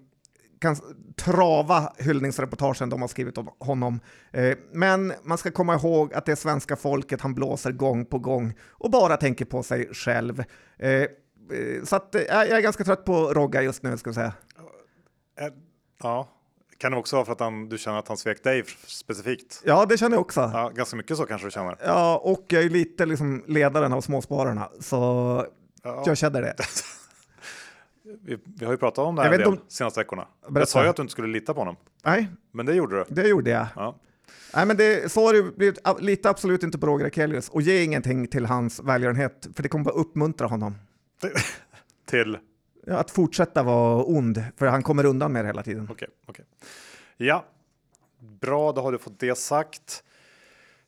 [0.61, 0.77] kan
[1.17, 4.01] trava hyllningsreportagen de har skrivit om honom.
[4.33, 8.19] Eh, men man ska komma ihåg att det är svenska folket han blåser gång på
[8.19, 10.45] gång och bara tänker på sig själv.
[10.79, 11.05] Eh,
[11.85, 14.33] så att, jag är ganska trött på Rogga just nu, ska jag säga.
[16.03, 16.29] Ja,
[16.79, 19.63] kan det också vara för att han, du känner att han svek dig specifikt?
[19.65, 20.51] Ja, det känner jag också.
[20.55, 21.77] Ja, ganska mycket så kanske du känner.
[21.85, 24.97] Ja, och jag är lite liksom ledaren av småspararna, så
[25.83, 26.03] ja.
[26.07, 26.55] jag känner det.
[28.23, 30.29] vi, vi, har ju pratat om det här de senaste veckorna.
[30.43, 30.61] Berätta.
[30.61, 31.77] Jag sa ju att du inte skulle lita på honom.
[32.05, 33.05] Nej, men det gjorde du.
[33.09, 33.67] Det gjorde jag.
[33.77, 33.97] Ja.
[34.55, 35.79] Nej, men det, så har det blivit.
[36.01, 39.85] Lita absolut inte på Roger Akelius och ge ingenting till hans välgörenhet, för det kommer
[39.85, 40.75] bara uppmuntra honom.
[42.07, 42.39] till?
[42.91, 45.89] att fortsätta vara ond, för han kommer undan med det hela tiden.
[45.91, 46.45] Okej, okay, okay,
[47.17, 47.45] Ja,
[48.41, 50.03] bra, då har du fått det sagt.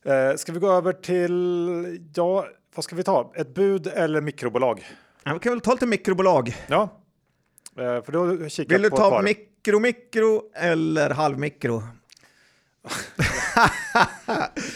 [0.05, 3.33] Eh, ska vi gå över till, ja, vad ska vi ta?
[3.35, 4.87] Ett bud eller mikrobolag?
[5.23, 6.57] Ja, vi kan väl ta lite mikrobolag.
[6.67, 6.89] Ja,
[7.81, 11.83] för du kikat Vill du ta mikro, mikro eller halvmikro?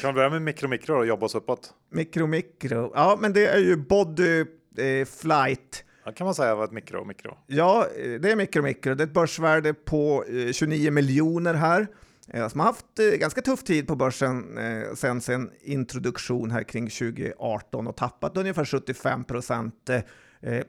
[0.01, 1.75] kan vi börja med mikro, mikro och jobba oss uppåt?
[1.91, 2.93] Mikro, mikro.
[2.95, 4.41] Ja, men det är ju body
[4.79, 7.37] eh, flight Ja, kan man säga var ett mikro mikro?
[7.47, 8.95] Ja, det är mikro mikro.
[8.95, 11.87] Det är ett börsvärde på 29 eh, miljoner här
[12.29, 14.59] eh, som har haft eh, ganska tuff tid på börsen
[14.95, 19.91] sen sin introduktion här kring 2018 och tappat ungefär 75 procent.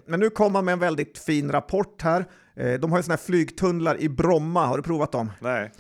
[0.06, 2.26] Men nu kommer man med en väldigt fin rapport här.
[2.78, 5.32] De har ju såna här flygtunnlar i Bromma, har du provat dem?
[5.40, 5.72] Nej.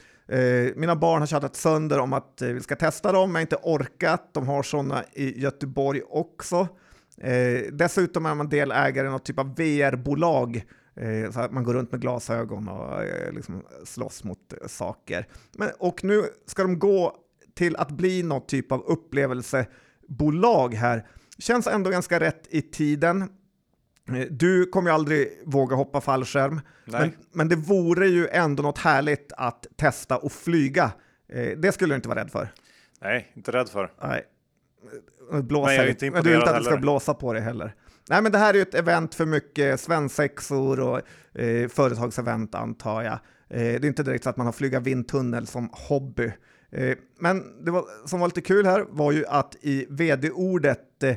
[0.76, 4.30] Mina barn har tjatat sönder om att vi ska testa dem, men inte orkat.
[4.34, 6.68] De har sådana i Göteborg också.
[7.18, 10.64] Eh, dessutom är man delägare i något typ av VR-bolag,
[10.96, 15.28] eh, så att man går runt med glasögon och eh, liksom slåss mot eh, saker.
[15.58, 17.16] Men, och nu ska de gå
[17.54, 21.08] till att bli något typ av upplevelsebolag här.
[21.38, 23.30] Känns ändå ganska rätt i tiden.
[24.10, 28.78] Eh, du kommer ju aldrig våga hoppa fallskärm, men, men, det vore ju ändå något
[28.78, 30.91] härligt att testa och flyga.
[31.30, 32.48] Eh, det skulle du inte vara rädd för.
[33.02, 33.91] Nej, inte rädd för.
[34.02, 34.26] Nej
[35.32, 37.39] blåsa men jag är inte men du vill inte att det ska blåsa på det
[37.39, 37.76] heller.
[38.10, 41.02] Nej, men det här är ju ett event för mycket svensexor och
[41.39, 43.14] eh, företagsevent antar jag.
[43.14, 46.32] Eh, det är inte direkt så att man har flyga vindtunnel som hobby.
[46.72, 51.16] Eh, men det var, som var lite kul här var ju att i vd-ordet eh,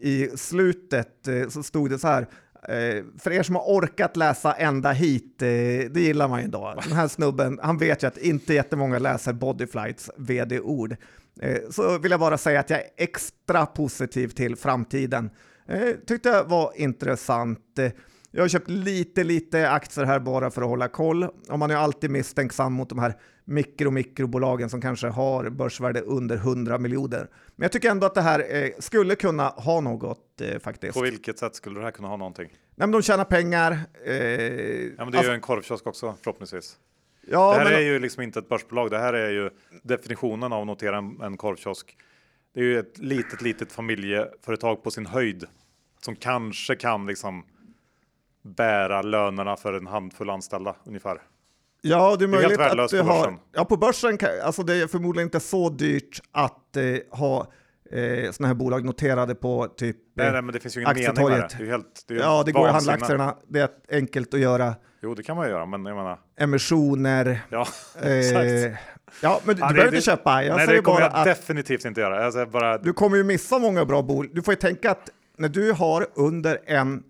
[0.00, 2.22] i slutet eh, så stod det så här
[2.68, 5.48] eh, för er som har orkat läsa ända hit, eh,
[5.90, 6.74] det gillar man ju då.
[6.82, 10.96] Den här snubben, han vet ju att inte jättemånga läser Bodyflights vd-ord.
[11.70, 15.30] Så vill jag bara säga att jag är extra positiv till framtiden.
[16.06, 17.78] Tyckte jag var intressant.
[18.36, 21.24] Jag har köpt lite, lite aktier här bara för att hålla koll.
[21.48, 23.14] Och man är alltid misstänksam mot de här
[23.44, 27.28] mikro mikrobolagen som kanske har börsvärde under 100 miljoner.
[27.56, 30.94] Men jag tycker ändå att det här eh, skulle kunna ha något eh, faktiskt.
[30.94, 32.48] På vilket sätt skulle det här kunna ha någonting?
[32.50, 33.78] Nej, men de tjänar pengar.
[34.04, 36.76] Eh, ja, men det är ju en korvkiosk också förhoppningsvis.
[37.30, 38.90] Ja, det här men, är ju liksom inte ett börsbolag.
[38.90, 39.50] Det här är ju
[39.82, 41.96] definitionen av att notera en, en korvkiosk.
[42.54, 45.44] Det är ju ett litet, litet familjeföretag på sin höjd
[46.00, 47.44] som kanske kan liksom
[48.44, 51.18] bära lönerna för en handfull anställda ungefär.
[51.82, 53.38] Ja, det är Det är möjligt att du har...
[53.52, 56.82] Ja, på börsen, kan, alltså det är förmodligen inte så dyrt att eh,
[57.18, 57.40] ha
[57.90, 59.96] eh, sådana här bolag noterade på typ...
[60.16, 61.44] Nej, eh, nej, men det finns ju ingen mening med det.
[61.44, 61.58] Aktietorget.
[61.58, 63.36] det är helt, det är ja, det går att handla aktierna.
[63.48, 66.18] Det är enkelt att göra Jo, det kan man göra, men jag menar.
[66.36, 67.40] emissioner.
[67.50, 67.66] Ja,
[68.02, 68.10] Eh,
[69.22, 70.44] ja, men du Ja, det- behöver inte köpa.
[70.44, 72.46] Jag nej, det kommer jag definitivt inte göra.
[72.46, 74.30] Bara, du kommer ju missa många bra bolag.
[74.34, 77.02] Du får ju tänka att när du har under en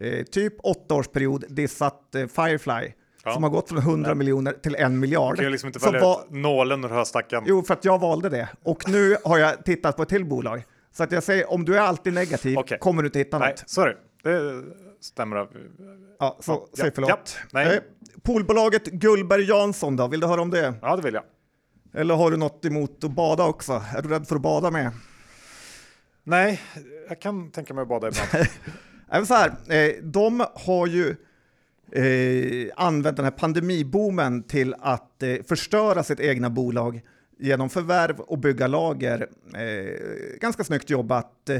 [0.00, 2.92] eh, typ åttaårsperiod dissat eh, Firefly
[3.24, 3.32] Ja.
[3.34, 5.32] som har gått från 100 miljoner till en miljard.
[5.32, 7.44] du kan ju liksom inte välja var- nålen ur höstacken.
[7.46, 8.48] Jo, för att jag valde det.
[8.62, 10.62] Och nu har jag tittat på ett till bolag.
[10.92, 12.78] Så att jag säger, om du är alltid negativ Okej.
[12.78, 13.68] kommer du inte hitta Nej, något.
[13.70, 13.94] sorry.
[14.22, 14.62] Det
[15.00, 15.36] stämmer.
[15.36, 15.46] Ja,
[16.40, 17.10] så Ja, säg ja, förlåt.
[17.10, 17.16] ja.
[17.52, 17.74] Nej.
[17.76, 17.82] Eh,
[18.22, 20.74] poolbolaget Gullberg Jansson då, vill du höra om det?
[20.82, 21.24] Ja, det vill jag.
[22.00, 23.82] Eller har du något emot att bada också?
[23.96, 24.90] Är du rädd för att bada med?
[26.24, 26.60] Nej,
[27.08, 28.28] jag kan tänka mig att bada ibland.
[29.12, 31.16] Även så här, eh, de har ju
[31.92, 37.00] eh, använt den här pandemiboomen till att eh, förstöra sitt egna bolag
[37.38, 39.28] genom förvärv och bygga lager.
[40.40, 41.50] Ganska snyggt jobbat.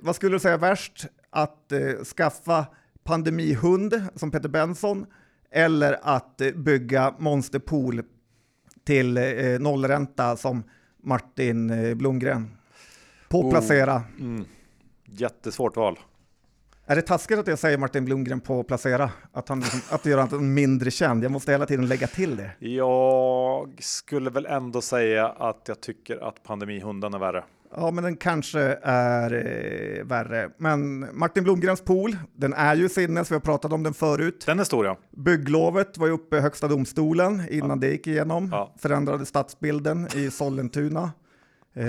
[0.00, 1.06] Vad skulle du säga värst?
[1.30, 1.72] Att
[2.16, 2.66] skaffa
[3.04, 5.06] pandemihund som Peter Benson
[5.50, 8.02] eller att bygga monsterpool
[8.84, 9.18] till
[9.60, 10.62] nollränta som
[11.02, 12.50] Martin Blomgren?
[13.28, 13.50] På Oh.
[13.50, 14.02] placera.
[14.18, 14.44] Mm.
[15.04, 15.98] Jättesvårt val.
[16.88, 19.10] Är det taskigt att jag säger Martin Blomgren på placera?
[19.32, 21.24] Att, han, liksom- att det gör honom mindre känd?
[21.24, 22.50] Jag måste hela tiden lägga till det.
[22.68, 27.44] Jag skulle väl ändå säga att jag tycker att pandemihunden är värre.
[27.76, 30.50] Ja, men den kanske är eh, värre.
[30.58, 34.42] Men Martin Blomgrens pool, den är ju sinnes, vi har pratat om den förut.
[34.46, 34.96] Den är stor ja.
[35.10, 38.48] Bygglovet var ju uppe i Högsta domstolen innan det gick igenom.
[38.52, 38.74] Ja.
[38.78, 41.12] Förändrade stadsbilden i Sollentuna.
[41.74, 41.86] Eh,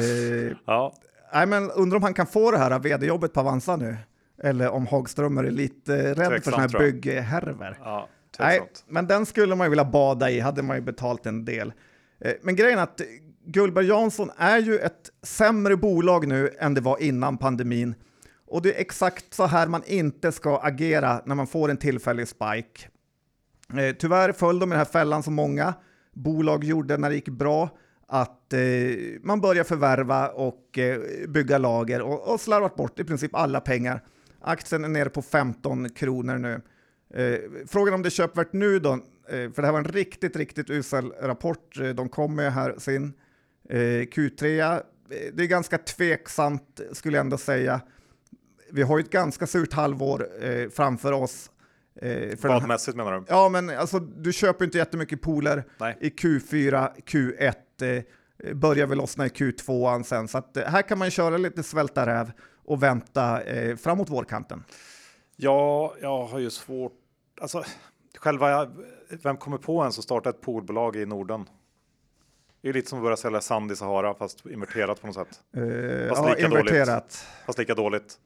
[0.66, 0.94] ja.
[1.34, 3.98] nej, men undrar om han kan få det här vd-jobbet på Avanza nu?
[4.44, 7.78] Eller om Hagströmer är lite rädd för Tveksamt, sådana här bygghärvor.
[7.84, 8.08] ja
[8.40, 11.74] Nej, men den skulle man ju vilja bada i, hade man ju betalt en del.
[12.20, 13.02] Eh, Men grejen är att
[13.46, 17.96] Gullberg Jansson är ju ett sämre bolag nu än det var innan pandemin.
[18.48, 22.28] Och det är exakt så här man inte ska agera när man får en tillfällig
[22.28, 22.88] spike.
[23.78, 25.74] Eh, Tyvärr föll de i den här fällan som många
[26.14, 27.70] bolag gjorde när det gick bra,
[28.08, 28.60] att eh,
[29.24, 34.02] man börjar förvärva och eh, bygga lager och, och slarvat bort i princip alla pengar.
[34.42, 36.62] Aktien är nere på 15 kronor nu.
[37.14, 40.36] Eh, frågan om det är köpvärt nu då, eh, för det här var en riktigt,
[40.36, 41.80] riktigt usel rapport.
[41.80, 43.14] Eh, de kom med här sin
[43.70, 44.74] eh, Q3.
[44.74, 44.80] Eh,
[45.34, 47.82] det är ganska tveksamt skulle jag ändå säga.
[48.72, 51.52] Vi har ju ett ganska surt halvår eh, framför oss.
[52.02, 53.26] Eh, Vadmässigt menar du?
[53.28, 55.98] ja, men alltså du köper inte jättemycket pooler Nej.
[56.02, 57.54] i Q4, Q1.
[57.82, 58.04] Eh,
[58.54, 62.32] börjar väl lossna i Q2 sen, så att, här kan man köra lite svälta räv
[62.68, 64.64] och vänta eh, framåt vårkanten.
[65.36, 66.94] Ja, jag har ju svårt.
[67.42, 67.64] Alltså,
[68.18, 68.68] själva,
[69.24, 71.50] vem kommer på ens att starta ett poolbolag i Norden?
[72.62, 75.40] Det är lite som att börja sälja sand i Sahara fast inverterat på något sätt.
[75.58, 77.26] Eh, Fast ja, lika inverterat.
[77.46, 78.20] Fast lika dåligt.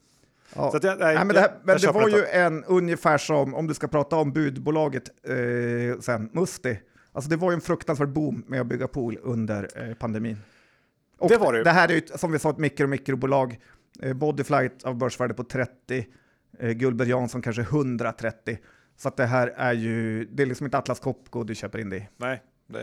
[0.55, 0.71] Ja.
[0.73, 2.17] Jag, nej, Nej, men det, här, men det var inte.
[2.19, 6.79] ju en ungefär som, om du ska prata om budbolaget eh, sen, Musti.
[7.11, 10.37] Alltså det var ju en fruktansvärd boom med att bygga pool under eh, pandemin.
[11.17, 11.63] Och Det var det ju.
[11.63, 13.59] Det här är ju, som vi sa, ett mikro mikrobolag.
[14.01, 16.07] Eh, Bodyflight av börsvärde på 30,
[16.59, 18.57] eh, Gullberg Jansson kanske 130.
[18.97, 21.89] Så att det här är ju, det är liksom inte Atlas Copco du köper in
[21.89, 22.07] det i.
[22.17, 22.79] Nej, det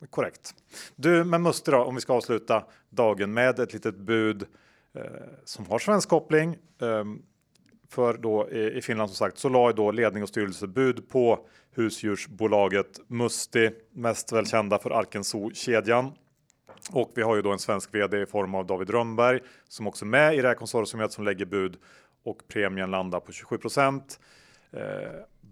[0.00, 0.54] är korrekt.
[0.96, 4.42] Du, men Muster då, om vi ska avsluta dagen med ett litet bud
[4.94, 5.02] eh,
[5.44, 6.56] som har svensk koppling.
[6.80, 7.04] Eh,
[7.88, 11.46] för då i, i Finland som sagt så la då ledning och styrelse bud på
[11.74, 16.12] husdjursbolaget Musti, mest välkända för Arkenso-kedjan.
[16.92, 20.04] Och vi har ju då en svensk vd i form av David Rönnberg som också
[20.04, 21.76] är med i det här konsortiumet som lägger bud
[22.24, 24.20] och premien landar på 27 procent.
[24.72, 24.80] Eh,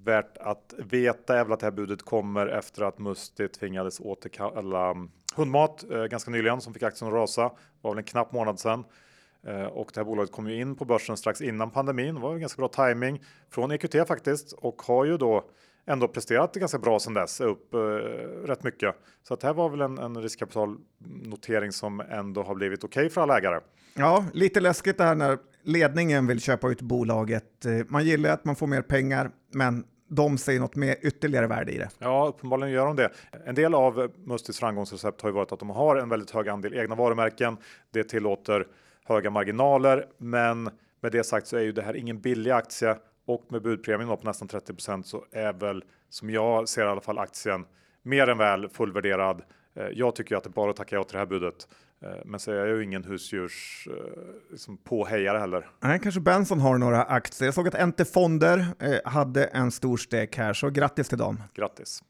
[0.04, 4.90] värt att veta är väl att det här budet kommer efter att Musti tvingades återkalla
[4.90, 4.96] eh,
[5.36, 7.42] hundmat eh, ganska nyligen som fick aktien att rasa.
[7.42, 8.84] Det var väl en knapp månad sedan.
[9.46, 12.14] Eh, och det här bolaget kom ju in på börsen strax innan pandemin.
[12.14, 15.44] Det var en ganska bra timing från EQT faktiskt och har ju då
[15.86, 17.78] ändå presterat ganska bra sedan dess, upp eh,
[18.46, 18.94] rätt mycket.
[19.22, 23.20] Så att det här var väl en, en riskkapitalnotering som ändå har blivit okej för
[23.20, 23.60] alla ägare.
[23.94, 27.64] Ja, lite läskigt det här när ledningen vill köpa ut bolaget.
[27.64, 31.72] Eh, man gillar att man får mer pengar, men de ser något mer ytterligare värde
[31.72, 31.88] i det.
[31.98, 33.10] Ja, uppenbarligen gör de det.
[33.46, 36.74] En del av Mustis framgångsrecept har ju varit att de har en väldigt hög andel
[36.74, 37.56] egna varumärken.
[37.90, 38.66] Det tillåter
[39.04, 40.70] höga marginaler, men
[41.00, 42.96] med det sagt så är ju det här ingen billig aktie
[43.26, 47.18] och med budpremien på nästan 30% så är väl som jag ser i alla fall
[47.18, 47.66] aktien
[48.02, 49.42] mer än väl fullvärderad.
[49.74, 51.68] Eh, jag tycker att det bara att tacka ja till det här budet.
[52.00, 53.94] Eh, men så är jag ju ingen husdjurs eh,
[54.50, 55.70] liksom påhejare heller.
[55.80, 57.46] Nej, kanske Benson har några aktier.
[57.46, 58.66] Jag såg att Ente Fonder
[59.08, 61.42] hade en stor stek här, så grattis till dem.
[61.54, 62.02] Grattis!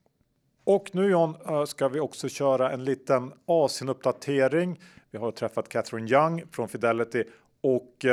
[0.65, 4.81] Och nu John ska vi också köra en liten Asien-uppdatering.
[5.11, 7.25] Vi har träffat Catherine Young från Fidelity
[7.63, 8.05] och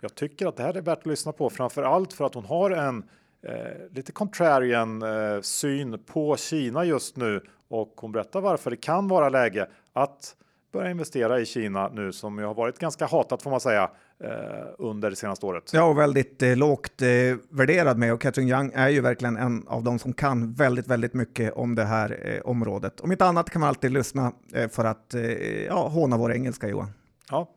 [0.00, 2.44] jag tycker att det här är värt att lyssna på, framför allt för att hon
[2.44, 3.04] har en
[3.42, 9.08] eh, lite contrarian eh, syn på Kina just nu och hon berättar varför det kan
[9.08, 10.36] vara läge att
[10.72, 13.90] börja investera i Kina nu som ju har varit ganska hatat får man säga
[14.24, 14.30] eh,
[14.78, 15.70] under det senaste året.
[15.72, 17.08] Ja, och väldigt eh, lågt eh,
[17.48, 21.14] värderad med och Catherine Young är ju verkligen en av de som kan väldigt, väldigt
[21.14, 23.00] mycket om det här eh, området.
[23.00, 26.68] Om inte annat kan man alltid lyssna eh, för att eh, ja, håna vår engelska
[26.68, 26.92] Johan.
[27.30, 27.48] Ja,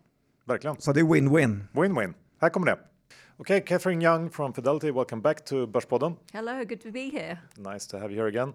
[0.48, 0.82] verkligen.
[0.82, 1.68] Så det är win-win.
[1.72, 2.14] Win-win.
[2.42, 2.80] Här kommer det.
[3.38, 6.16] Okay, Catherine Young from Fidelity, welcome back to Börspodden.
[6.34, 7.38] Hello, good to be here.
[7.58, 8.54] Nice to have you here again.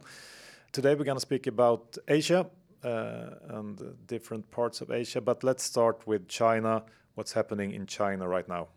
[0.72, 2.46] Today we're going to speak about Asia
[2.84, 6.82] uh, and different parts of Asia, but let's start with China.
[7.14, 8.68] What's happening in China right now?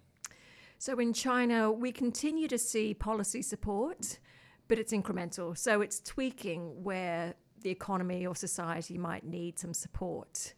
[0.77, 4.19] So, in China, we continue to see policy support,
[4.67, 5.57] but it's incremental.
[5.57, 10.53] So, it's tweaking where the economy or society might need some support.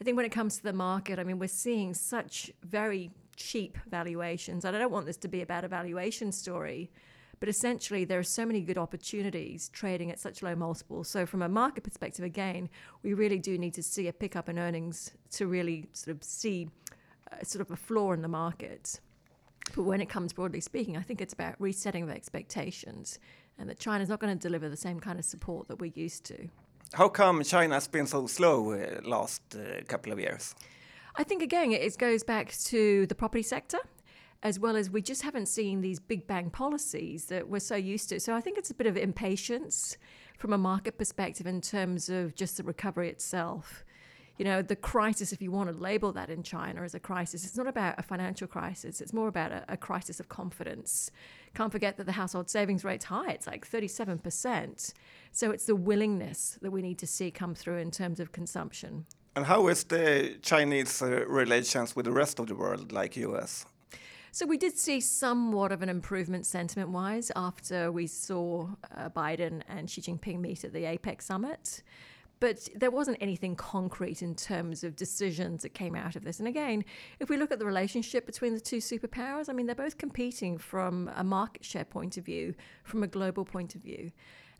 [0.00, 3.78] I think when it comes to the market, I mean, we're seeing such very cheap
[3.88, 4.64] valuations.
[4.64, 6.90] And I don't want this to be about a valuation story,
[7.40, 11.08] but essentially there are so many good opportunities trading at such low multiples.
[11.08, 12.68] So from a market perspective, again,
[13.02, 16.68] we really do need to see a pickup in earnings to really sort of see
[17.32, 19.00] uh, sort of a floor in the market.
[19.74, 23.18] But when it comes broadly speaking, I think it's about resetting of expectations
[23.58, 26.24] and that China's not going to deliver the same kind of support that we're used
[26.26, 26.48] to.
[26.94, 30.54] How come China has been so slow uh, last uh, couple of years?
[31.16, 33.78] I think again it goes back to the property sector
[34.42, 38.08] as well as we just haven't seen these big bang policies that we're so used
[38.08, 38.20] to.
[38.20, 39.96] So I think it's a bit of impatience
[40.36, 43.84] from a market perspective in terms of just the recovery itself.
[44.38, 47.44] You know, the crisis, if you want to label that in China as a crisis,
[47.44, 49.00] it's not about a financial crisis.
[49.00, 51.10] It's more about a, a crisis of confidence.
[51.54, 53.30] Can't forget that the household savings rate's high.
[53.30, 54.94] It's like 37%.
[55.32, 59.06] So it's the willingness that we need to see come through in terms of consumption.
[59.34, 63.64] And how is the Chinese uh, relations with the rest of the world, like US?
[64.34, 69.62] So we did see somewhat of an improvement sentiment wise after we saw uh, Biden
[69.68, 71.82] and Xi Jinping meet at the APEC summit.
[72.42, 76.40] But there wasn't anything concrete in terms of decisions that came out of this.
[76.40, 76.84] And again,
[77.20, 80.58] if we look at the relationship between the two superpowers, I mean, they're both competing
[80.58, 84.10] from a market share point of view, from a global point of view.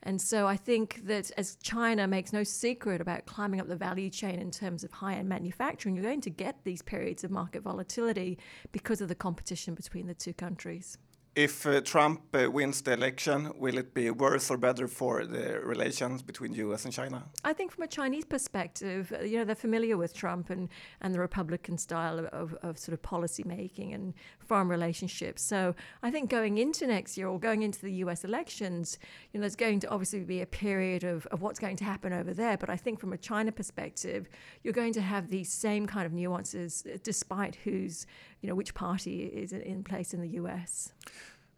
[0.01, 4.09] And so I think that as China makes no secret about climbing up the value
[4.09, 7.63] chain in terms of high end manufacturing, you're going to get these periods of market
[7.63, 8.39] volatility
[8.71, 10.97] because of the competition between the two countries.
[11.35, 15.59] If uh, Trump uh, wins the election, will it be worse or better for the
[15.63, 17.23] relations between the US and China?
[17.43, 20.69] I think from a Chinese perspective, uh, you know, they're familiar with Trump and,
[21.01, 24.13] and the Republican style of, of, of, sort of policy making and
[24.43, 25.41] foreign relationships.
[25.41, 28.97] So I think going into next year or going into the US elections,
[29.31, 32.13] you know, there's going to obviously be a period of, of what's going to happen
[32.13, 32.57] over there.
[32.57, 34.27] But I think from a China perspective,
[34.63, 38.05] you're going to have these same kind of nuances uh, despite who's,
[38.41, 40.93] you know, which party is in place in the US.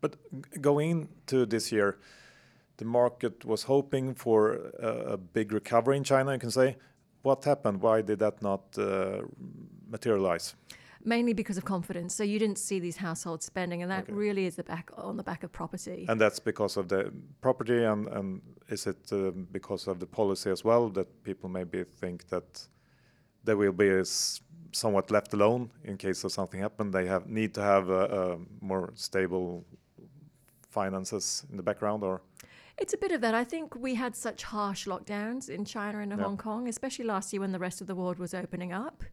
[0.01, 0.17] But
[0.61, 1.97] going into this year,
[2.77, 6.77] the market was hoping for a, a, big recovery in China, you can say.
[7.21, 7.81] What happened?
[7.81, 9.21] Why did that not uh,
[9.89, 10.55] materialize?
[11.07, 12.15] Mainly because of confidence.
[12.15, 14.13] So you didn't see these household spending, and that okay.
[14.13, 16.05] really is the back on the back of property.
[16.09, 20.49] And that's because of the property, and, and is it uh, because of the policy
[20.49, 22.67] as well that people maybe think that
[23.43, 24.03] they will be
[24.71, 26.89] somewhat left alone in case of something happen?
[26.89, 29.63] They have need to have a, a more stable
[30.69, 32.21] finances in the background or
[32.77, 33.33] it's a bit of that.
[33.33, 36.25] I think we had such harsh lockdowns in China and in yeah.
[36.25, 39.03] Hong Kong, especially last year when the rest of the world was opening up.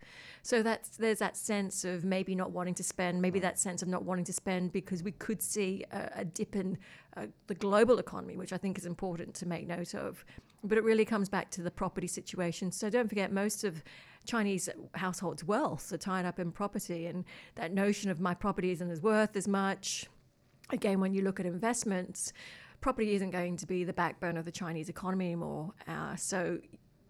[0.42, 3.88] So that's there's that sense of maybe not wanting to spend, maybe that sense of
[3.88, 6.76] not wanting to spend because we could see a, a dip in
[7.16, 10.24] uh, the global economy, which I think is important to make note of.
[10.64, 12.72] But it really comes back to the property situation.
[12.72, 13.84] So don't forget, most of
[14.26, 18.90] Chinese households' wealth are tied up in property, and that notion of my property isn't
[18.90, 20.06] as worth as much
[20.72, 22.32] again, when you look at investments,
[22.82, 25.72] property isn't going to be the backbone of the Chinese economy anymore.
[25.88, 26.58] Uh, so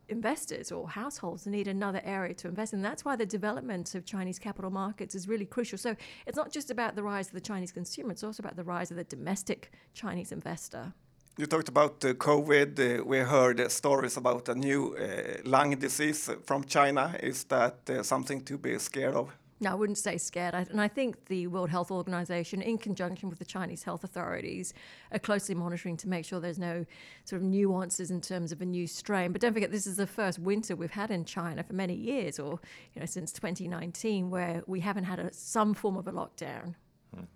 [0.09, 2.83] investors or households need another area to invest in.
[2.83, 5.79] That's why the development of Chinese capital markets is really crucial.
[5.79, 5.97] So
[6.27, 8.91] it's not just about the rise of the Chinese consumer, it's also about the rise
[8.93, 10.93] of the domestic Chinese investor.
[11.39, 12.73] You talked about uh, COVID.
[12.79, 17.17] Uh, we heard uh, stories about a new uh, lung disease from China.
[17.23, 19.31] Is that uh, something to be scared of?
[19.63, 20.55] No, I wouldn't say scared.
[20.57, 24.75] I, and I think the World Health Organization, in conjunction with the Chinese health authorities,
[25.13, 26.85] are closely monitoring to make sure there's no
[27.25, 29.31] sort of nuances in terms of a new strain.
[29.31, 32.41] But don't forget, this is the first winter we've had in China for many years,
[32.41, 32.59] or
[32.93, 36.75] you know, since 2019, where we haven't had a, some form of a lockdown.
[37.15, 37.27] Hmm.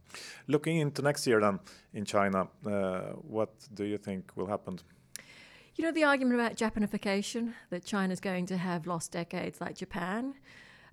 [0.48, 1.60] Looking into next year, then
[1.94, 4.80] in China, uh, what do you think will happen?
[5.76, 10.34] You know, the argument about Japanification, that China's going to have lost decades like Japan.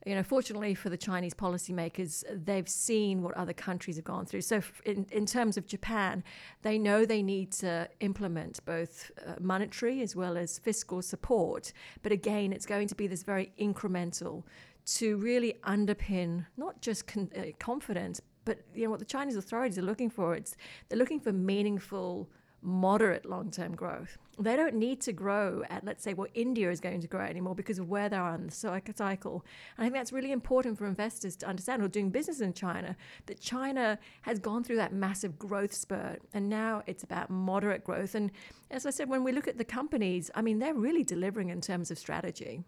[0.06, 4.42] You know, fortunately for the Chinese policymakers, they've seen what other countries have gone through.
[4.42, 6.24] So, in, in terms of Japan,
[6.62, 11.72] they know they need to implement both uh, monetary as well as fiscal support.
[12.02, 14.44] But again, it's going to be this very incremental
[14.86, 19.78] to really underpin not just con- uh, confidence, but you know what the Chinese authorities
[19.78, 20.56] are looking for, it's
[20.90, 22.30] they're looking for meaningful,
[22.62, 24.18] moderate long-term growth.
[24.40, 27.54] They don't need to grow at let's say what India is going to grow anymore
[27.54, 29.46] because of where they are in the cycle.
[29.78, 32.96] And I think that's really important for investors to understand or doing business in China
[33.28, 38.16] that China has gone through that massive growth spurt and now it's about moderate growth.
[38.16, 38.32] And
[38.72, 41.62] as I said, when we look at the companies, I mean they're really delivering in
[41.62, 42.64] terms of strategy.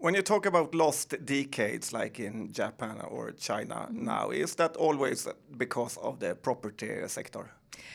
[0.00, 4.04] When you talk about lost decades, like in Japan or China mm-hmm.
[4.04, 7.50] now, is that always because of the property sector?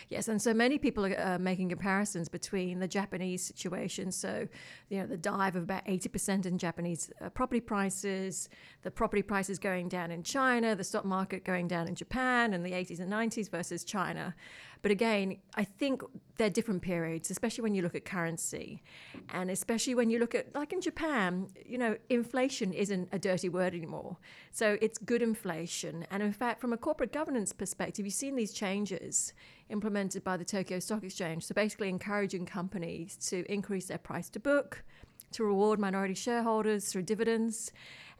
[0.09, 4.11] Yes, and so many people are uh, making comparisons between the Japanese situation.
[4.11, 4.47] So,
[4.89, 8.49] you know, the dive of about 80% in Japanese uh, property prices,
[8.81, 12.63] the property prices going down in China, the stock market going down in Japan in
[12.63, 14.35] the 80s and 90s versus China.
[14.83, 16.03] But again, I think
[16.35, 18.83] they're different periods, especially when you look at currency.
[19.29, 23.47] And especially when you look at, like in Japan, you know, inflation isn't a dirty
[23.47, 24.17] word anymore.
[24.51, 26.05] So it's good inflation.
[26.11, 29.33] And in fact, from a corporate governance perspective, you've seen these changes
[29.69, 31.45] implemented by the Tokyo Stock Exchange.
[31.45, 34.83] So basically encouraging companies to increase their price to book,
[35.31, 37.71] to reward minority shareholders through dividends.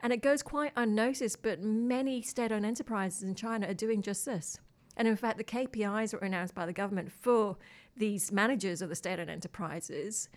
[0.02, 4.26] And it goes quite unnoticed, but many state owned enterprises in China are doing just
[4.26, 4.60] this.
[4.98, 7.58] And in fact, the KPIs that were announced by the government for
[7.96, 10.30] these managers of the state owned enterprises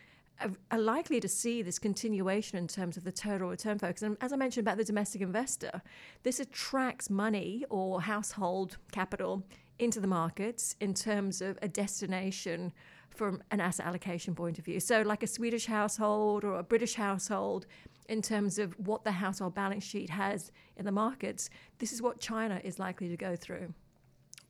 [0.71, 4.03] are likely to see this continuation in terms of the total return focus.
[4.03, 5.81] And as I mentioned about the domestic investor,
[6.25, 9.43] this attracts money or household capital
[9.79, 12.73] into the markets in terms of a destination
[13.09, 14.79] from an asset allocation point of view.
[14.79, 17.67] So, like a Swedish household or a British household,
[18.09, 22.21] in terms of what the household balance sheet has in the markets, this is what
[22.21, 23.73] China is likely to go through.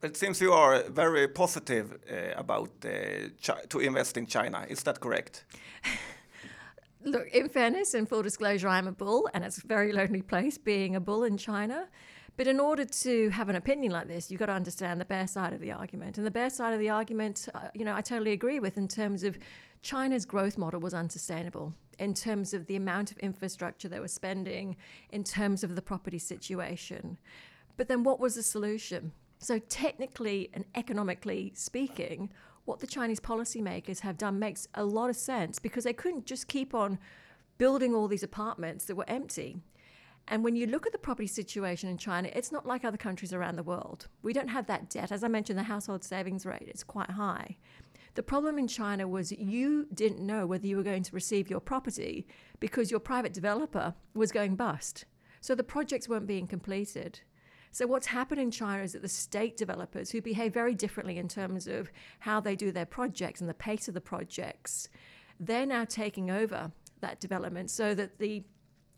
[0.07, 4.65] It seems you are very positive uh, about uh, to invest in China.
[4.69, 5.45] Is that correct?
[7.05, 10.59] Look, in fairness and full disclosure, I'm a bull, and it's a very lonely place
[10.59, 11.89] being a bull in China.
[12.37, 15.27] But in order to have an opinion like this, you've got to understand the bear
[15.27, 16.19] side of the argument.
[16.19, 18.87] And the bear side of the argument, uh, you know, I totally agree with in
[18.87, 19.37] terms of
[19.83, 24.77] China's growth model was unsustainable in terms of the amount of infrastructure they were spending,
[25.11, 27.19] in terms of the property situation.
[27.77, 29.13] But then what was the solution?
[29.39, 32.31] So, technically and economically speaking,
[32.65, 36.49] what the Chinese policymakers have done makes a lot of sense because they couldn't just
[36.49, 36.99] keep on
[37.59, 39.59] building all these apartments that were empty.
[40.29, 43.33] And when you look at the property situation in China, it's not like other countries
[43.33, 44.09] around the world.
[44.23, 45.13] We don't have that debt.
[45.13, 47.57] As I mentioned, the household savings rate is quite high.
[48.15, 51.61] The problem in China was you didn't know whether you were going to receive your
[51.61, 52.27] property
[52.59, 55.05] because your private developer was going bust.
[55.41, 57.21] So the projects weren't being completed.
[57.73, 61.29] So, what's happened in China is that the state developers, who behave very differently in
[61.29, 61.91] terms of
[62.21, 64.89] how they do their projects and the pace of the projects,
[65.39, 68.43] they're now taking over that development so that the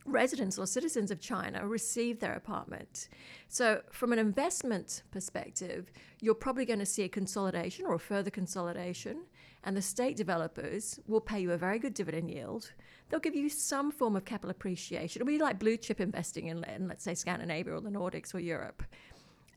[0.04, 3.08] residents or citizens of China receive their apartment.
[3.48, 8.30] So, from an investment perspective, you're probably going to see a consolidation or a further
[8.30, 9.24] consolidation,
[9.64, 12.72] and the state developers will pay you a very good dividend yield
[13.08, 15.20] they'll give you some form of capital appreciation.
[15.20, 18.40] It'll be like blue chip investing in, in, let's say, Scandinavia or the Nordics or
[18.40, 18.82] Europe.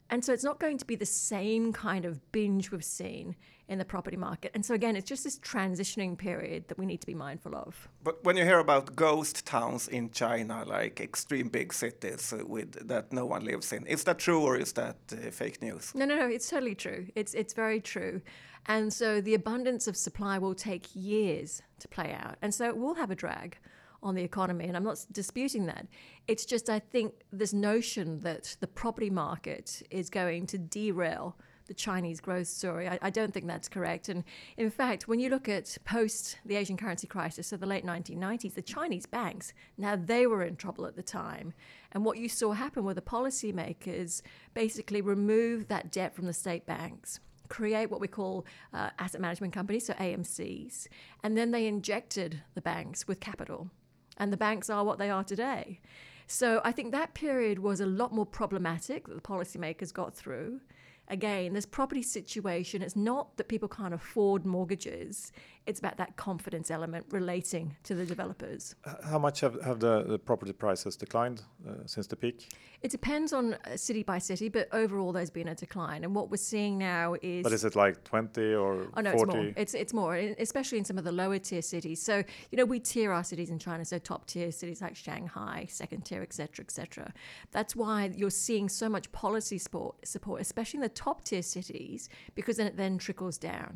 [0.10, 3.36] And so it's not going to be the same kind of binge we've seen
[3.70, 4.52] in the property market.
[4.54, 7.88] And so again, it's just this transitioning period that we need to be mindful of.
[8.04, 13.14] But when you hear about ghost towns in China, like extreme big cities with that
[13.14, 15.96] no one lives in, is that true or is that uh, fake news?
[15.96, 16.28] No, no, no.
[16.28, 17.08] It's totally true.
[17.16, 18.22] It's it's very true.
[18.68, 22.38] And so the abundance of supply will take years to play out.
[22.42, 23.58] And so it will have a drag
[24.04, 24.66] on the economy.
[24.66, 25.88] And I'm not disputing that.
[26.28, 31.38] It's just, I think, this notion that the property market is going to derail
[31.68, 32.90] the Chinese growth story.
[32.90, 34.10] I, I, don't think that's correct.
[34.10, 34.24] And
[34.58, 38.56] in fact, when you look at post the Asian currency crisis, so the late 1990s,
[38.56, 41.54] the Chinese banks, now they were in trouble at the time.
[41.94, 44.22] And what you saw happen were the policymakers
[44.54, 47.20] basically remove that debt from the state banks
[47.52, 50.88] create what we call uh, asset management companies, so AMCs,
[51.22, 53.70] and then they injected the banks with capital.
[54.18, 55.82] And the banks are what they are today.
[56.28, 60.62] So I think that period was a lot more problematic that the policymakers got through
[61.08, 65.32] again, this property situation, it's not that people can't afford mortgages,
[65.68, 68.76] it's about that confidence element relating to the developers.
[69.04, 72.50] How much have, have the, the property prices declined uh, since the peak?
[72.82, 76.04] It depends on uh, city by city, but overall there's been a decline.
[76.04, 77.44] And what we're seeing now is.
[77.44, 79.22] But is it like 20 or oh, no, 40?
[79.22, 79.54] It's more.
[79.56, 82.02] It's, it's more, especially in some of the lower tier cities.
[82.02, 83.86] So, you know, we tier our cities in China.
[83.86, 87.14] So top tier cities like Shanghai, second tier, etc., etc.
[87.52, 92.10] That's why you're seeing so much policy support, support, especially in the top tier cities,
[92.36, 93.74] because then it then trickles down.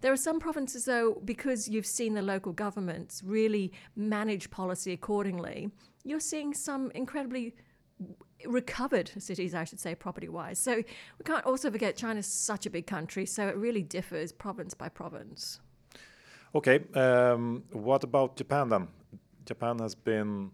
[0.00, 5.70] There are some provinces, though, because you've seen the local governments really manage policy accordingly,
[6.04, 7.54] you're seeing some incredibly
[8.46, 10.58] recovered cities, I should say, property wise.
[10.58, 14.74] So we can't also forget China's such a big country, so it really differs province
[14.74, 15.60] by province.
[16.54, 18.88] Okay, um, what about Japan then?
[19.44, 20.50] Japan has been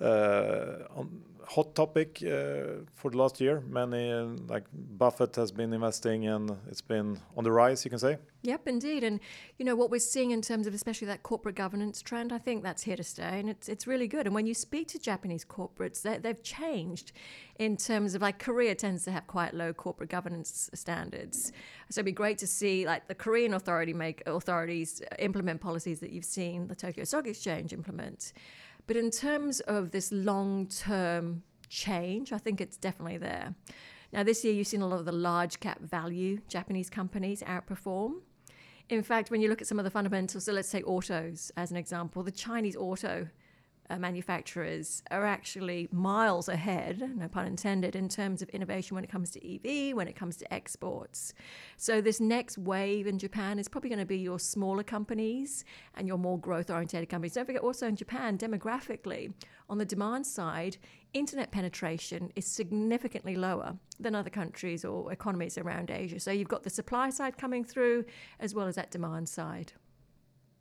[0.00, 3.62] uh, on hot topic uh, for the last year.
[3.68, 4.12] Many,
[4.48, 7.84] like Buffett, has been investing, and it's been on the rise.
[7.84, 8.18] You can say.
[8.42, 9.02] Yep, indeed.
[9.02, 9.20] And
[9.58, 12.62] you know what we're seeing in terms of especially that corporate governance trend, I think
[12.62, 14.26] that's here to stay, and it's it's really good.
[14.26, 17.12] And when you speak to Japanese corporates, they've changed
[17.58, 21.52] in terms of like Korea tends to have quite low corporate governance standards.
[21.90, 26.10] So it'd be great to see like the Korean authority make authorities implement policies that
[26.10, 28.32] you've seen the Tokyo Stock Exchange implement.
[28.86, 33.54] But in terms of this long term change, I think it's definitely there.
[34.12, 38.20] Now, this year you've seen a lot of the large cap value Japanese companies outperform.
[38.88, 41.72] In fact, when you look at some of the fundamentals, so let's say autos as
[41.72, 43.28] an example, the Chinese auto
[43.88, 49.10] uh, manufacturers are actually miles ahead, no pun intended, in terms of innovation when it
[49.10, 51.34] comes to EV, when it comes to exports.
[51.76, 55.64] So, this next wave in Japan is probably going to be your smaller companies
[55.94, 57.34] and your more growth oriented companies.
[57.34, 59.32] Don't forget, also in Japan, demographically,
[59.68, 60.76] on the demand side,
[61.12, 66.20] internet penetration is significantly lower than other countries or economies around Asia.
[66.20, 68.04] So, you've got the supply side coming through
[68.40, 69.72] as well as that demand side.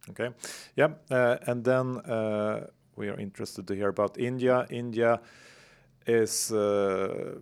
[0.09, 0.29] Okay.
[0.75, 0.89] Yeah.
[1.09, 4.65] Uh, and then uh, we are interested to hear about India.
[4.69, 5.21] India
[6.05, 7.35] is uh,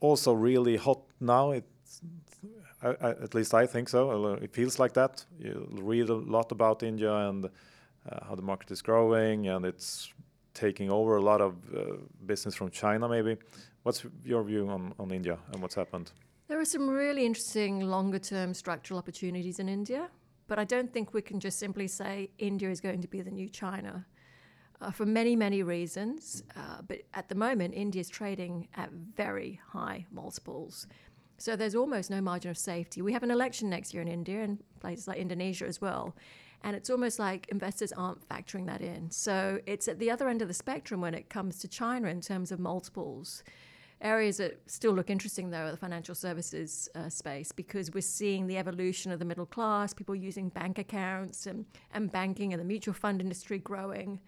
[0.00, 1.52] also really hot now.
[1.52, 2.00] It's,
[2.82, 4.34] I, I, at least I think so.
[4.42, 5.24] It feels like that.
[5.38, 7.48] You read a lot about India and uh,
[8.28, 10.12] how the market is growing, and it's
[10.52, 11.96] taking over a lot of uh,
[12.26, 13.08] business from China.
[13.08, 13.36] Maybe.
[13.82, 16.12] What's your view on, on India and what's happened?
[16.48, 20.08] There are some really interesting longer term structural opportunities in India,
[20.46, 23.30] but I don't think we can just simply say India is going to be the
[23.30, 24.06] new China
[24.80, 26.42] uh, for many, many reasons.
[26.56, 30.86] Uh, but at the moment, India is trading at very high multiples.
[31.38, 33.02] So there's almost no margin of safety.
[33.02, 36.14] We have an election next year in India and places like Indonesia as well.
[36.62, 39.10] And it's almost like investors aren't factoring that in.
[39.10, 42.20] So it's at the other end of the spectrum when it comes to China in
[42.20, 43.42] terms of multiples.
[44.00, 48.46] Areas that still look interesting, though, are the financial services uh, space because we're seeing
[48.46, 52.66] the evolution of the middle class, people using bank accounts and, and banking and the
[52.66, 54.20] mutual fund industry growing.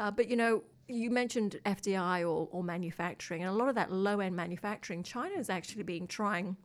[0.00, 3.92] Uh, but you know, you mentioned FDI or, or manufacturing, and a lot of that
[3.92, 6.56] low end manufacturing, China is actually being trying,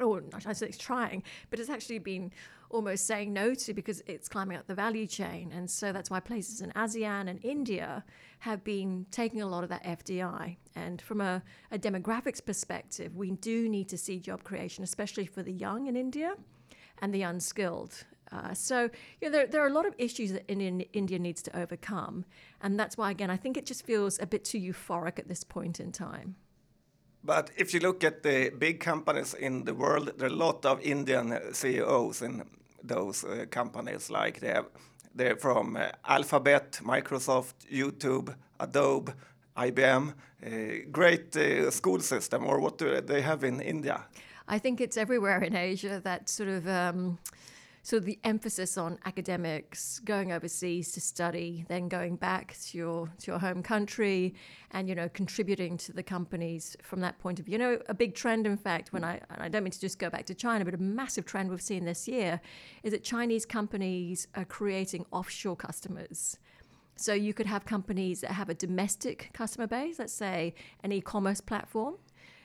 [0.00, 2.32] or I say it's trying, but it's actually been
[2.70, 5.52] almost saying no to because it's climbing up the value chain.
[5.52, 8.02] And so that's why places in ASEAN and India
[8.38, 10.56] have been taking a lot of that FDI.
[10.74, 15.42] And from a, a demographics perspective, we do need to see job creation, especially for
[15.42, 16.34] the young in India
[17.02, 18.04] and the unskilled.
[18.32, 21.42] Uh, so you know, there, there are a lot of issues that Indian, India needs
[21.42, 22.24] to overcome.
[22.60, 25.44] And that's why, again, I think it just feels a bit too euphoric at this
[25.44, 26.36] point in time.
[27.22, 30.64] But if you look at the big companies in the world, there are a lot
[30.64, 32.44] of Indian CEOs in
[32.82, 34.10] those uh, companies.
[34.10, 34.66] Like they have,
[35.14, 39.12] they're from uh, Alphabet, Microsoft, YouTube, Adobe,
[39.56, 40.14] IBM.
[40.42, 44.06] Uh, great uh, school system, or what do they have in India?
[44.48, 46.66] I think it's everywhere in Asia that sort of.
[46.66, 47.18] Um,
[47.82, 53.30] so the emphasis on academics, going overseas to study, then going back to your to
[53.30, 54.34] your home country,
[54.70, 57.52] and you know contributing to the companies from that point of view.
[57.52, 60.10] You know, a big trend, in fact, when I I don't mean to just go
[60.10, 62.40] back to China, but a massive trend we've seen this year
[62.82, 66.38] is that Chinese companies are creating offshore customers.
[66.96, 70.54] So you could have companies that have a domestic customer base, let's say
[70.84, 71.94] an e-commerce platform.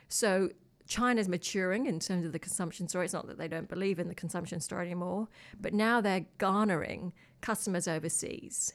[0.07, 0.49] So
[0.87, 3.05] China's maturing in terms of the consumption story.
[3.05, 5.27] It's not that they don't believe in the consumption story anymore,
[5.59, 8.73] but now they're garnering customers overseas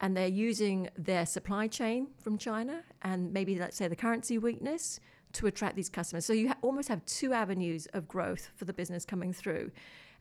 [0.00, 5.00] and they're using their supply chain from China and maybe, let's say, the currency weakness
[5.32, 6.24] to attract these customers.
[6.24, 9.70] So you ha- almost have two avenues of growth for the business coming through.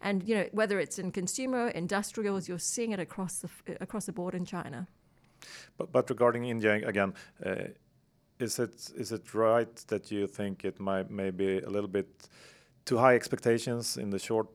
[0.01, 4.11] And you know whether it's in consumer, industrials, you're seeing it across the across the
[4.11, 4.87] board in China.
[5.77, 7.13] But, but regarding India again,
[7.45, 7.55] uh,
[8.39, 12.27] is it is it right that you think it might maybe a little bit
[12.85, 14.47] too high expectations in the short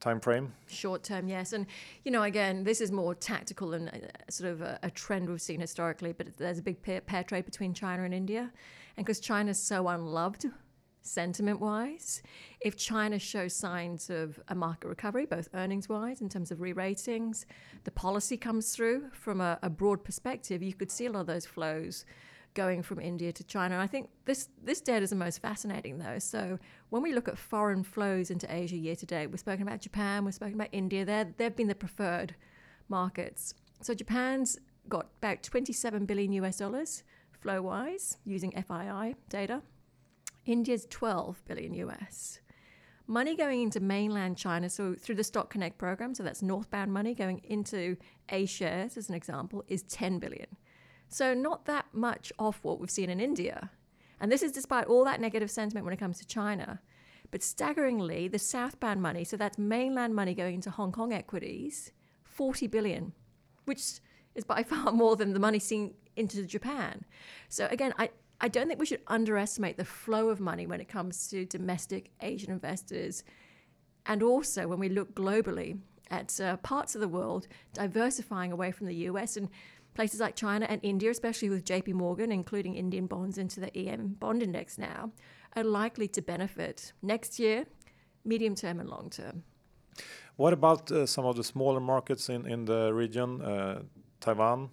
[0.00, 0.52] time frame?
[0.66, 1.66] Short term, yes, and
[2.04, 5.40] you know, again, this is more tactical and uh, sort of a, a, trend we've
[5.40, 6.12] seen historically.
[6.12, 8.52] But there's a big pair, pair trade between China and India,
[8.96, 10.46] and because China's so unloved
[11.04, 12.22] sentiment wise,
[12.60, 16.72] if China shows signs of a market recovery, both earnings wise in terms of re
[16.72, 17.46] ratings,
[17.84, 21.26] the policy comes through from a, a broad perspective, you could see a lot of
[21.26, 22.04] those flows
[22.54, 23.74] going from India to China.
[23.74, 26.18] And I think this this data is the most fascinating though.
[26.18, 26.58] So
[26.90, 30.24] when we look at foreign flows into Asia year to date, we've spoken about Japan,
[30.24, 31.04] we've spoken about India.
[31.04, 32.34] They're, they've been the preferred
[32.88, 33.54] markets.
[33.80, 39.62] So Japan's got about 27 billion US dollars flow wise using FII data.
[40.44, 42.40] India's 12 billion US.
[43.06, 47.14] Money going into mainland China, so through the Stock Connect program, so that's northbound money
[47.14, 47.96] going into
[48.28, 50.46] A shares as an example, is 10 billion.
[51.12, 53.70] So, not that much off what we've seen in India.
[54.18, 56.80] And this is despite all that negative sentiment when it comes to China.
[57.30, 61.92] But staggeringly, the southbound money, so that's mainland money going into Hong Kong equities,
[62.24, 63.12] 40 billion,
[63.66, 64.00] which
[64.34, 67.04] is by far more than the money seen into Japan.
[67.50, 68.08] So again, I,
[68.40, 72.10] I don't think we should underestimate the flow of money when it comes to domestic
[72.22, 73.22] Asian investors.
[74.06, 75.78] And also when we look globally
[76.10, 79.48] at uh, parts of the world diversifying away from the US and
[79.94, 84.16] Places like China and India, especially with JP Morgan, including Indian bonds into the EM
[84.18, 85.12] bond index now,
[85.54, 87.66] are likely to benefit next year,
[88.24, 89.42] medium term, and long term.
[90.36, 93.82] What about uh, some of the smaller markets in, in the region, uh,
[94.20, 94.70] Taiwan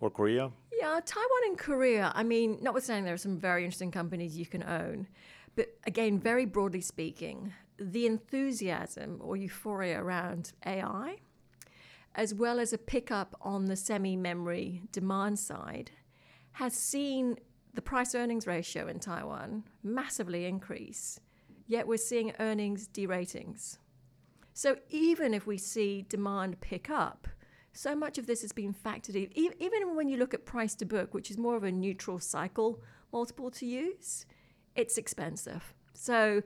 [0.00, 0.50] or Korea?
[0.72, 2.12] Yeah, Taiwan and Korea.
[2.14, 5.06] I mean, notwithstanding, there are some very interesting companies you can own.
[5.54, 11.18] But again, very broadly speaking, the enthusiasm or euphoria around AI
[12.14, 15.90] as well as a pickup on the semi memory demand side,
[16.52, 17.36] has seen
[17.74, 21.18] the price earnings ratio in Taiwan massively increase.
[21.66, 23.78] Yet we're seeing earnings deratings.
[24.52, 27.26] So even if we see demand pick up,
[27.72, 29.52] so much of this has been factored in.
[29.58, 32.80] Even when you look at price to book, which is more of a neutral cycle
[33.12, 34.26] multiple to use,
[34.76, 35.74] it's expensive.
[35.92, 36.42] So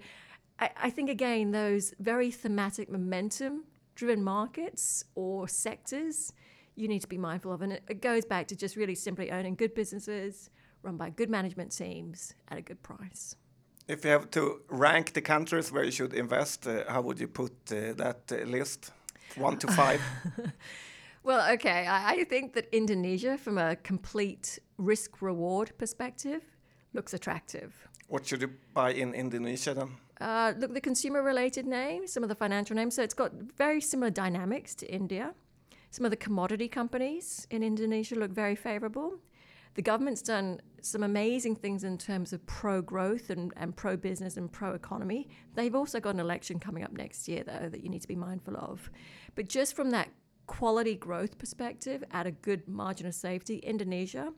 [0.59, 3.65] I, I think, again, those very thematic momentum
[3.99, 6.33] driven markets or sectors
[6.77, 7.61] you need to be mindful of.
[7.63, 10.51] And it, it goes back to just really simply owning good businesses
[10.83, 13.35] run by good management teams at a good price.
[13.89, 17.27] If you have to rank the countries where you should invest, uh, how would you
[17.27, 18.93] put uh, that uh, list?
[19.37, 20.01] One to five?
[21.25, 21.87] well, okay.
[21.87, 26.43] I, I, think that Indonesia, from a complete risk reward perspective,
[26.93, 27.89] looks attractive.
[28.09, 29.91] What should you buy in Indonesia then?
[30.21, 32.95] Uh, look, the consumer related names, some of the financial names.
[32.97, 35.35] So it's got very similar dynamics to India.
[35.91, 39.19] Some of the commodity companies in Indonesia look very favorable.
[39.75, 44.37] The government's done some amazing things in terms of pro growth and, and pro business
[44.37, 45.29] and pro economy.
[45.55, 48.17] They've also got an election coming up next year, though, that you need to be
[48.17, 48.91] mindful of.
[49.35, 50.09] But just from that
[50.47, 54.33] quality growth perspective, at a good margin of safety, Indonesia,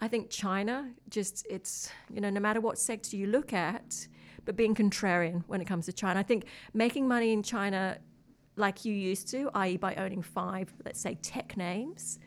[0.00, 4.06] I think China, just it's, you know, no matter what sector you look at,
[4.48, 6.18] but being contrarian when it comes to China.
[6.18, 7.98] I think making money in China
[8.56, 12.18] like you used to, i.e., by owning five, let's say, tech names,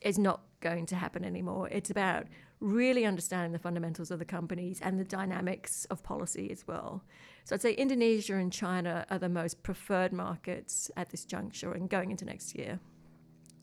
[0.00, 1.68] is not going to happen anymore.
[1.68, 2.26] It's about
[2.58, 7.04] really understanding the fundamentals of the companies and the dynamics of policy as well.
[7.44, 11.88] So I'd say Indonesia and China are the most preferred markets at this juncture and
[11.88, 12.80] going into next year.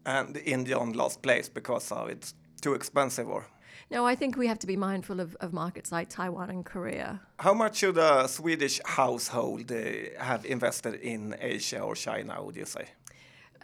[0.05, 3.47] And India on last place because of it's too expensive or?
[3.89, 7.21] No, I think we have to be mindful of, of markets like Taiwan and Korea.
[7.39, 9.75] How much should a Swedish household uh,
[10.19, 12.85] have invested in Asia or China, would you say?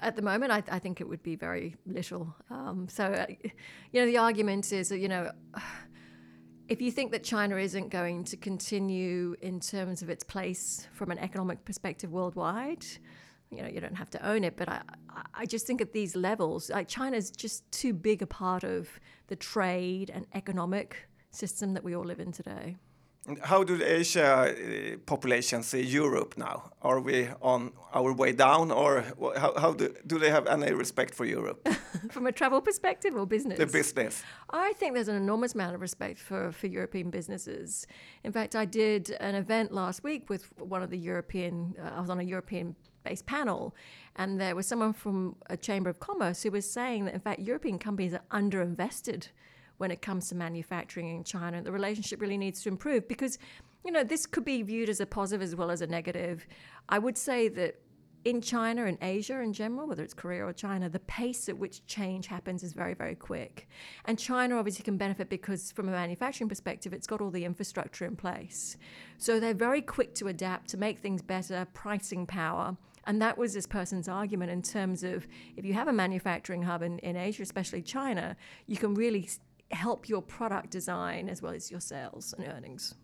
[0.02, 2.36] At the moment, I, I think it would be very little.
[2.50, 3.26] Um, so, uh,
[3.92, 5.32] you know, the argument is that, you know,
[6.68, 11.12] if you think that China isn't going to continue in terms of its place from
[11.12, 12.86] an economic perspective worldwide,
[13.56, 14.82] you know, you don't have to own it, but I,
[15.34, 18.90] I just think at these levels, like China's just too big a part of
[19.28, 22.78] the trade and economic system that we all live in today.
[23.42, 26.72] How do the Asia uh, population see Europe now?
[26.82, 29.06] Are we on our way down, or
[29.38, 31.66] how, how do, do they have any respect for Europe,
[32.12, 33.58] From a travel perspective or business?
[33.58, 34.24] the business?
[34.50, 37.88] I think there's an enormous amount of respect for, for European businesses.
[38.26, 42.02] In fact, I did an event last week with one of the European, uh, I
[42.02, 43.76] was on a European based panel,
[44.16, 47.40] and there was someone from a Chamber of Commerce who was saying that, in fact,
[47.40, 49.30] European companies are underinvested
[49.78, 51.58] when it comes to manufacturing in China.
[51.58, 53.38] And the relationship really needs to improve because,
[53.84, 56.46] you know, this could be viewed as a positive as well as a negative.
[56.90, 57.80] I would say that
[58.24, 61.86] in China and Asia in general, whether it's Korea or China, the pace at which
[61.88, 63.68] change happens is very, very quick.
[64.06, 68.06] And China obviously can benefit because, from a manufacturing perspective, it's got all the infrastructure
[68.06, 68.78] in place.
[69.18, 72.78] So they're very quick to adapt, to make things better, pricing power.
[73.06, 75.28] And that was this person's argument in terms of
[75.58, 78.36] if you have a manufacturing hub in, in Asia, especially China,
[78.66, 79.30] you can really
[79.72, 82.96] help your product design as well as your sales and earnings.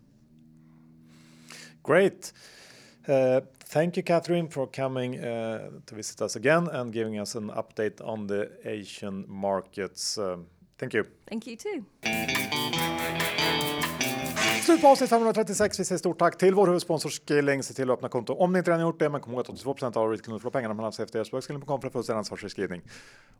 [1.82, 2.32] Great.
[3.08, 7.48] Uh, thank you, Catherine, for coming uh, to visit us again and giving us an
[7.50, 10.18] update on the Asian markets.
[10.18, 10.46] Um,
[10.78, 11.06] thank you.
[11.26, 11.86] Thank you too.
[14.62, 15.80] Slut på avsnitt 536.
[15.80, 17.62] Vi säger stort tack till vår huvudsponsor Skilling.
[17.62, 19.08] Se till att öppna konto om ni inte redan gjort det.
[19.08, 21.92] Men kom ihåg att 82 av kunder får pengarna man alltså efter Skilling.com för att
[21.92, 22.82] få sin ansvarsförskrivning.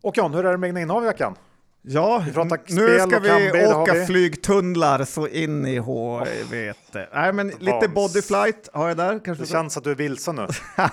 [0.01, 1.35] Och John, hur är det med egna innehav i veckan?
[1.81, 2.25] Ja,
[2.67, 4.05] nu ska vi åka vi.
[4.05, 7.09] flygtunnlar så in i helvete.
[7.13, 9.19] Nej, men lite bodyflight har jag där.
[9.25, 10.47] Kanske Det känns att du är vilsen nu.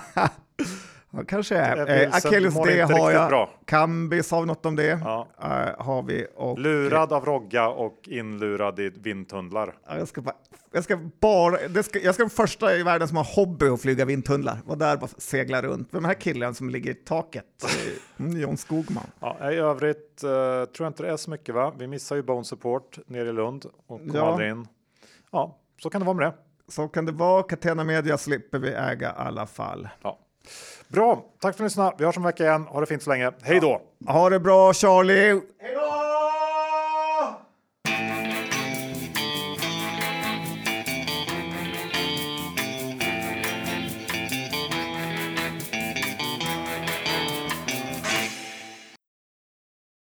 [1.11, 2.01] Ja, kanske är.
[2.03, 3.29] Eh, Achilles D har jag.
[3.29, 3.49] bra.
[3.65, 4.99] Kambis har vi något om det.
[5.03, 5.27] Ja.
[5.41, 6.27] Eh, har vi.
[6.35, 9.75] Och, Lurad av Rogga och inlurad i vindtunnlar.
[9.87, 10.35] Ja, Jag ska bara,
[10.71, 13.81] jag ska bara, det ska, jag ska vara första i världen som har hobby att
[13.81, 14.57] flyga vindtunnlar.
[14.65, 15.87] Var där bara segla runt.
[15.91, 17.45] Vem är den här killen som ligger i taket?
[18.19, 19.03] Mm, John Skogman.
[19.19, 21.73] Ja, I övrigt eh, tror jag inte det är så mycket va?
[21.77, 24.31] Vi missar ju Bone Support nere i Lund och kom Ja.
[24.31, 24.67] aldrig in.
[25.31, 26.33] Ja, så kan det vara med det.
[26.71, 27.43] Så kan det vara.
[27.43, 29.87] Catena Media slipper vi äga i alla fall.
[30.01, 30.19] Ja.
[30.93, 31.95] Bra, tack för att ni lyssnade.
[31.97, 32.63] Vi hörs om en vecka igen.
[32.63, 33.31] Ha det fint så länge.
[33.41, 33.81] Hej då!
[34.07, 35.41] Ha det bra Charlie!
[35.61, 35.98] Hej då!